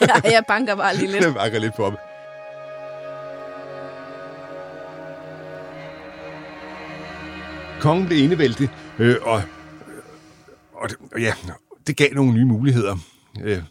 [0.00, 1.24] ja, jeg banker bare lige lidt.
[1.24, 1.96] jeg banker lidt på ham.
[7.84, 8.68] Kongen blev enevældig,
[8.98, 9.42] øh, og,
[10.72, 11.34] og, og ja,
[11.86, 12.96] det gav nogle nye muligheder.
[13.42, 13.62] Øh,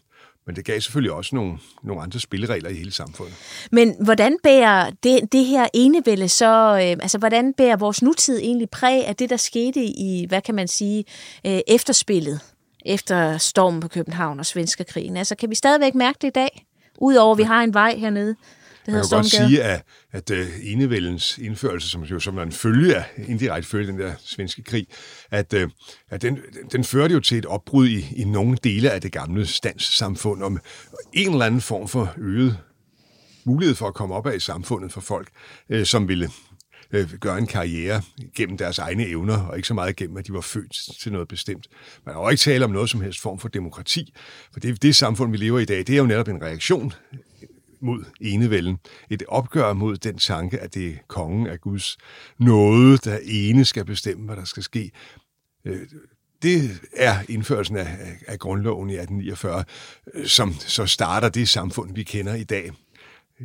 [0.45, 3.36] men det gav selvfølgelig også nogle, nogle andre spilleregler i hele samfundet.
[3.72, 8.70] Men hvordan bærer det, det her enevælde så, øh, altså hvordan bærer vores nutid egentlig
[8.70, 11.05] præg af det, der skete i, hvad kan man sige,
[11.45, 12.39] øh, efterspillet
[12.86, 15.18] efter stormen på København og Svenskerkrigen.
[15.18, 16.66] Altså, kan vi stadigvæk mærke det i dag?
[16.97, 18.36] Udover at vi har en vej hernede,
[18.88, 23.05] man kan godt sige, at, at uh, enevældens indførelse, som jo som en følge af,
[23.27, 24.88] indirekte følge den der svenske krig,
[25.31, 25.69] at, uh,
[26.09, 26.39] at den,
[26.71, 30.59] den førte jo til et opbrud i, i nogle dele af det gamle standssamfund om
[31.13, 32.57] en eller anden form for øget
[33.45, 35.29] mulighed for at komme op af i samfundet for folk,
[35.69, 36.29] uh, som ville
[36.93, 38.01] uh, gøre en karriere
[38.36, 41.27] gennem deres egne evner, og ikke så meget gennem, at de var født til noget
[41.27, 41.67] bestemt.
[42.05, 44.13] Man har jo ikke tale om noget som helst form for demokrati,
[44.53, 46.93] for det, det samfund, vi lever i i dag, det er jo netop en reaktion
[47.84, 48.77] mod enevælden.
[49.09, 51.97] Et opgør mod den tanke, at det er kongen af Guds
[52.39, 54.91] nåde, der ene skal bestemme, hvad der skal ske.
[55.65, 55.79] Øh,
[56.41, 59.63] det er indførelsen af, af grundloven i 1849,
[60.13, 62.71] øh, som så starter det samfund, vi kender i dag.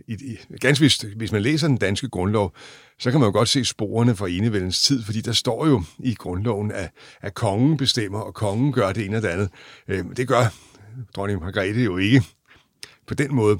[0.07, 2.55] I, i, ganske vist, hvis man læser den danske grundlov,
[2.99, 6.15] så kan man jo godt se sporene fra enevældens tid, fordi der står jo i
[6.15, 9.51] grundloven, at, at kongen bestemmer, og kongen gør det ene og det andet.
[9.89, 10.55] Øh, det gør
[11.17, 12.23] dronning Margrethe jo ikke
[13.07, 13.59] på den måde.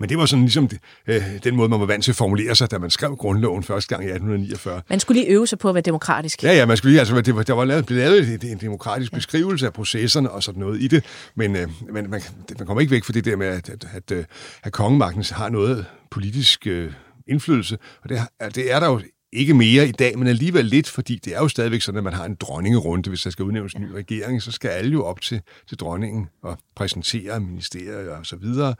[0.00, 0.70] Men det var sådan ligesom
[1.06, 3.94] øh, den måde, man var vant til at formulere sig, da man skrev grundloven første
[3.94, 4.82] gang i 1849.
[4.88, 6.42] Man skulle lige øve sig på at være demokratisk.
[6.42, 9.12] Ja, ja, man skulle lige, altså, det var, der var lavet, blevet lavet en, demokratisk
[9.12, 9.16] ja.
[9.16, 12.22] beskrivelse af processerne og sådan noget i det, men, øh, men man,
[12.58, 14.26] man kommer ikke væk fra det der med, at, at, at, at,
[14.62, 16.92] at kongemagten har noget politisk øh,
[17.28, 18.20] indflydelse, og det,
[18.54, 19.00] det er der jo
[19.32, 22.12] ikke mere i dag, men alligevel lidt, fordi det er jo stadigvæk sådan, at man
[22.12, 23.08] har en dronningerunde.
[23.08, 26.28] Hvis der skal udnævnes en ny regering, så skal alle jo op til, til dronningen
[26.42, 28.74] og præsentere ministerier og så videre.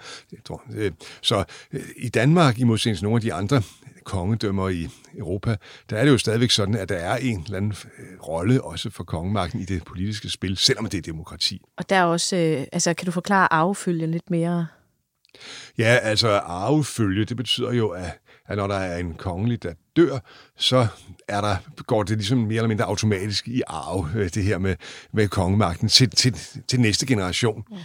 [0.75, 0.93] Øh,
[1.23, 3.63] så øh, i Danmark, i modsætning til nogle af de andre
[4.05, 4.89] kongedømmer i
[5.19, 5.57] Europa,
[5.91, 8.91] der er det jo stadigvæk sådan, at der er en eller anden øh, rolle også
[8.91, 11.63] for kongemagten i det politiske spil, selvom det er demokrati.
[11.77, 14.67] Og der er også, altså kan du forklare arvefølgen lidt mere?
[15.79, 20.19] Ja, altså arvefølge, det betyder jo, at at når der er en kongelig, der dør,
[20.57, 20.87] så
[21.29, 24.77] er der, går det ligesom mere eller mindre automatisk i arv, øh, det her med,
[25.13, 26.37] med kongemagten til, til,
[26.69, 27.65] til næste generation.
[27.73, 27.77] Ja.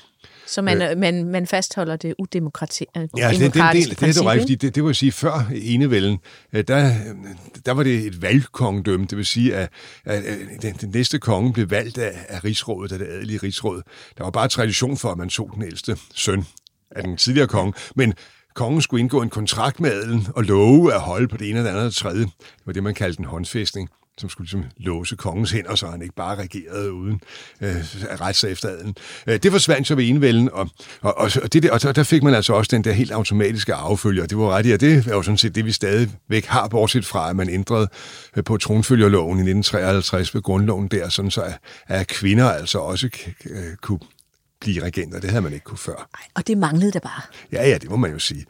[0.47, 4.26] Så man, øh, man, man fastholder det udemokrati- ja, det, den del, det er det
[4.26, 6.20] rigtigt, fordi det, det vil sige, før enevælden,
[6.53, 6.91] øh, der,
[7.66, 9.70] der var det et valgkongedømme, det vil sige, at,
[10.05, 13.82] at, at den, den næste konge blev valgt af, af rigsrådet, af det adelige rigsråd.
[14.18, 16.45] Der var bare tradition for, at man tog den ældste søn
[16.91, 18.14] af den tidligere konge, men
[18.54, 21.72] kongen skulle indgå en kontrakt med adelen og love at holde på det ene eller
[21.72, 22.24] andet og tredje.
[22.24, 26.01] Det var det, man kaldte en håndfæstning som skulle ligesom låse kongens hænder, så han
[26.01, 27.22] ikke bare regerede uden
[27.62, 27.76] øh,
[28.10, 28.95] at sig efter adelen.
[29.28, 30.70] Øh, det forsvandt så ved enevælden, og,
[31.01, 34.26] og, og, og, det, og der fik man altså også den der helt automatiske affølger.
[34.26, 37.06] Det var ret i, og det er jo sådan set det, vi stadigvæk har, bortset
[37.06, 37.88] fra, at man ændrede
[38.38, 43.10] øh, på tronfølgerloven i 1953 ved grundloven der, sådan så at, at kvinder altså også
[43.45, 43.99] øh, kunne
[44.64, 45.20] blive regenter.
[45.20, 45.95] Det havde man ikke kunne før.
[45.95, 47.22] Ej, og det manglede der bare.
[47.51, 48.45] Ja, ja, det må man jo sige.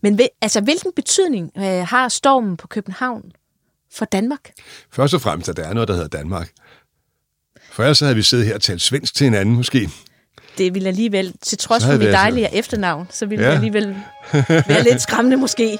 [0.00, 3.32] Men altså, hvilken betydning øh, har stormen på København
[3.92, 4.50] for Danmark?
[4.92, 6.50] Først og fremmest, at der er noget, der hedder Danmark.
[7.70, 9.90] For ellers havde vi siddet her og talt svensk til hinanden måske.
[10.58, 12.58] Det ville alligevel, til trods for mit dejlige altså...
[12.58, 13.50] efternavn, så ville ja.
[13.50, 13.96] det alligevel
[14.48, 15.78] være lidt skræmmende måske.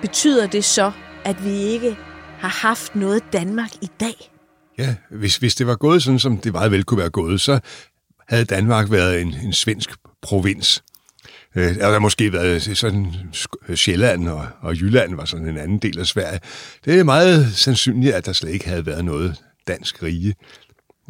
[0.00, 0.92] Betyder det så,
[1.24, 1.96] at vi ikke
[2.38, 4.31] har haft noget Danmark i dag?
[4.78, 7.60] Ja, hvis, hvis det var gået sådan, som det meget vel kunne være gået, så
[8.28, 9.90] havde Danmark været en, en svensk
[10.22, 10.82] provins.
[11.56, 13.14] Øh, der måske været sådan
[13.74, 16.40] Sjælland og, og Jylland var sådan en anden del af Sverige.
[16.84, 19.36] Det er meget sandsynligt, at der slet ikke havde været noget
[19.68, 20.34] dansk rige.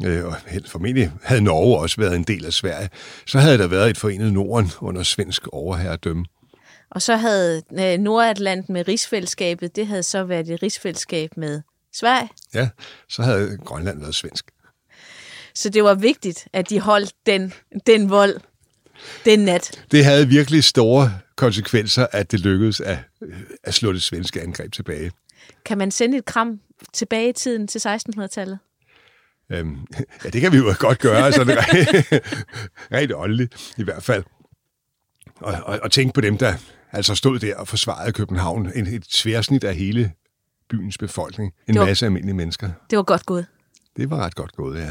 [0.05, 2.89] Øh, og helt formentlig havde Norge også været en del af Sverige.
[3.27, 6.25] Så havde der været et forenet Norden under svensk overherredømme.
[6.91, 11.61] Og så havde øh, Nordatlanten med rigsfællesskabet, det havde så været et rigsfællesskab med
[11.93, 12.29] Sverige?
[12.53, 12.69] Ja,
[13.09, 14.51] så havde Grønland været svensk.
[15.55, 17.53] Så det var vigtigt, at de holdt den,
[17.87, 18.39] den vold
[19.25, 19.85] den nat.
[19.91, 22.97] Det havde virkelig store konsekvenser, at det lykkedes at,
[23.63, 25.11] at slå det svenske angreb tilbage.
[25.65, 26.59] Kan man sende et kram
[26.93, 28.59] tilbage i tiden til 1600-tallet?
[29.51, 29.77] Øhm,
[30.23, 31.57] ja, det kan vi jo godt gøre, altså det
[32.93, 34.23] rent åndeligt i hvert fald.
[35.35, 36.53] Og, og, og tænk på dem, der
[36.91, 38.71] altså stod der og forsvarede København.
[38.75, 40.11] En, et tværsnit af hele
[40.77, 41.53] byens befolkning.
[41.67, 42.69] En var, masse almindelige mennesker.
[42.89, 43.45] Det var godt gået.
[43.97, 44.89] Det var ret godt gået, ja.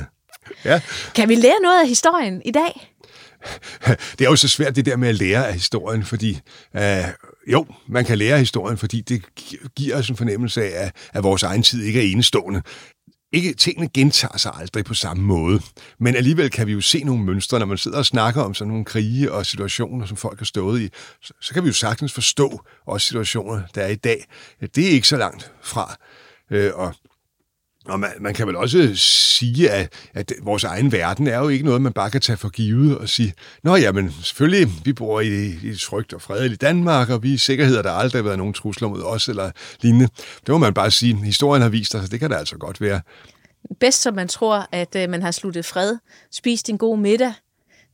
[0.64, 0.80] ja.
[1.14, 2.95] Kan vi lære noget af historien i dag?
[4.18, 6.41] Det er jo så svært det der med at lære af historien, fordi
[6.74, 6.83] uh,
[7.53, 9.22] jo, man kan lære af historien, fordi det
[9.76, 12.62] giver os en fornemmelse af, at vores egen tid ikke er enestående
[13.33, 15.61] ikke, tingene gentager sig aldrig på samme måde,
[15.99, 18.68] men alligevel kan vi jo se nogle mønstre, når man sidder og snakker om sådan
[18.68, 20.89] nogle krige og situationer, som folk har stået i,
[21.22, 24.24] så, så kan vi jo sagtens forstå også situationer, der er i dag.
[24.61, 25.97] Det er ikke så langt fra.
[26.51, 26.95] Øh, og
[27.89, 31.64] og man, man kan vel også sige, at, at vores egen verden er jo ikke
[31.64, 35.20] noget, man bare kan tage for givet og sige, nå ja, men selvfølgelig, vi bor
[35.20, 38.24] i, i et trygt og fredeligt Danmark, og vi er sikkerhed, at der aldrig har
[38.24, 40.09] været nogen trusler mod os eller lignende.
[40.16, 41.16] Det må man bare sige.
[41.16, 43.01] Historien har vist os, det kan der altså godt være.
[43.80, 45.97] Bedst som man tror, at øh, man har sluttet fred,
[46.30, 47.33] spist en god middag,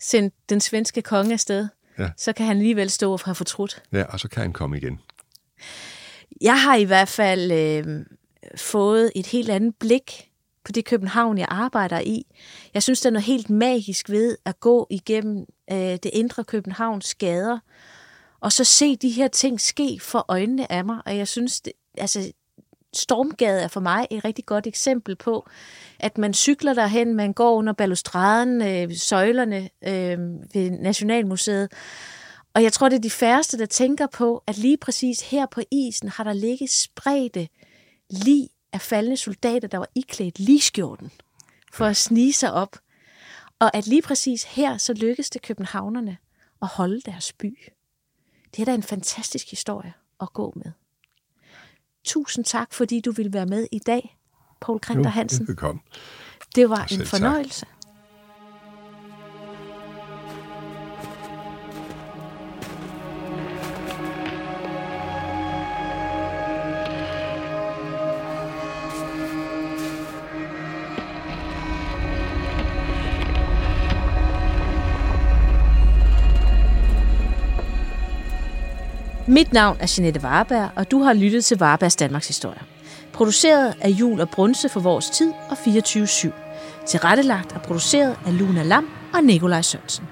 [0.01, 1.69] sendt den svenske konge afsted,
[1.99, 2.09] ja.
[2.17, 3.83] så kan han alligevel stå og have fortrudt.
[3.93, 5.01] Ja, og så kan han komme igen.
[6.41, 8.05] Jeg har i hvert fald øh,
[8.57, 10.31] fået et helt andet blik
[10.65, 12.27] på det København, jeg arbejder i.
[12.75, 17.15] Jeg synes, der er noget helt magisk ved at gå igennem øh, det indre Københavns
[17.15, 17.59] gader,
[18.41, 21.01] og så se de her ting ske for øjnene af mig.
[21.07, 22.33] Og jeg synes, det, altså,
[22.93, 25.47] Stormgade er for mig et rigtig godt eksempel på,
[26.01, 30.19] at man cykler derhen, man går under balustraden, øh, søjlerne øh,
[30.55, 31.69] ved Nationalmuseet,
[32.55, 35.61] og jeg tror, det er de færreste, der tænker på, at lige præcis her på
[35.71, 37.49] isen har der ligget spredte
[38.11, 41.11] lige af faldende soldater, der var iklædt ligskjorten
[41.73, 42.77] for at snige sig op.
[43.59, 46.17] Og at lige præcis her, så lykkedes det københavnerne
[46.63, 47.59] at holde deres by.
[48.57, 50.73] Det er da en fantastisk historie at gå med.
[52.05, 54.19] Tusind tak, fordi du ville være med i dag,
[54.61, 55.49] Paul Krinter Hansen.
[55.49, 55.83] Velkommen.
[56.55, 57.67] Det var en fornøjelse.
[57.67, 57.78] Tak.
[79.29, 82.61] Mit navn er Jeanette Varberg, og du har lyttet til Varbergs Danmarks Historie.
[83.13, 86.31] Produceret af Jul og Brunse for vores tid og 24-7.
[86.87, 90.09] Tilrettelagt og produceret af Luna Lam og Nikolaj Sørensen.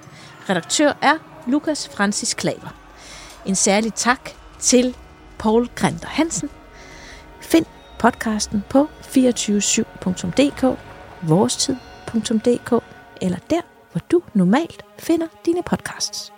[0.51, 1.14] Redaktør er
[1.47, 2.75] Lukas Francis Klaver.
[3.47, 4.97] En særlig tak til
[5.39, 6.51] Paul Grinter Hansen.
[7.41, 7.67] Find
[7.99, 10.79] podcasten på 247.dk,
[11.23, 12.85] vorestid.dk
[13.23, 13.61] eller der,
[13.93, 16.36] hvor du normalt finder dine podcasts.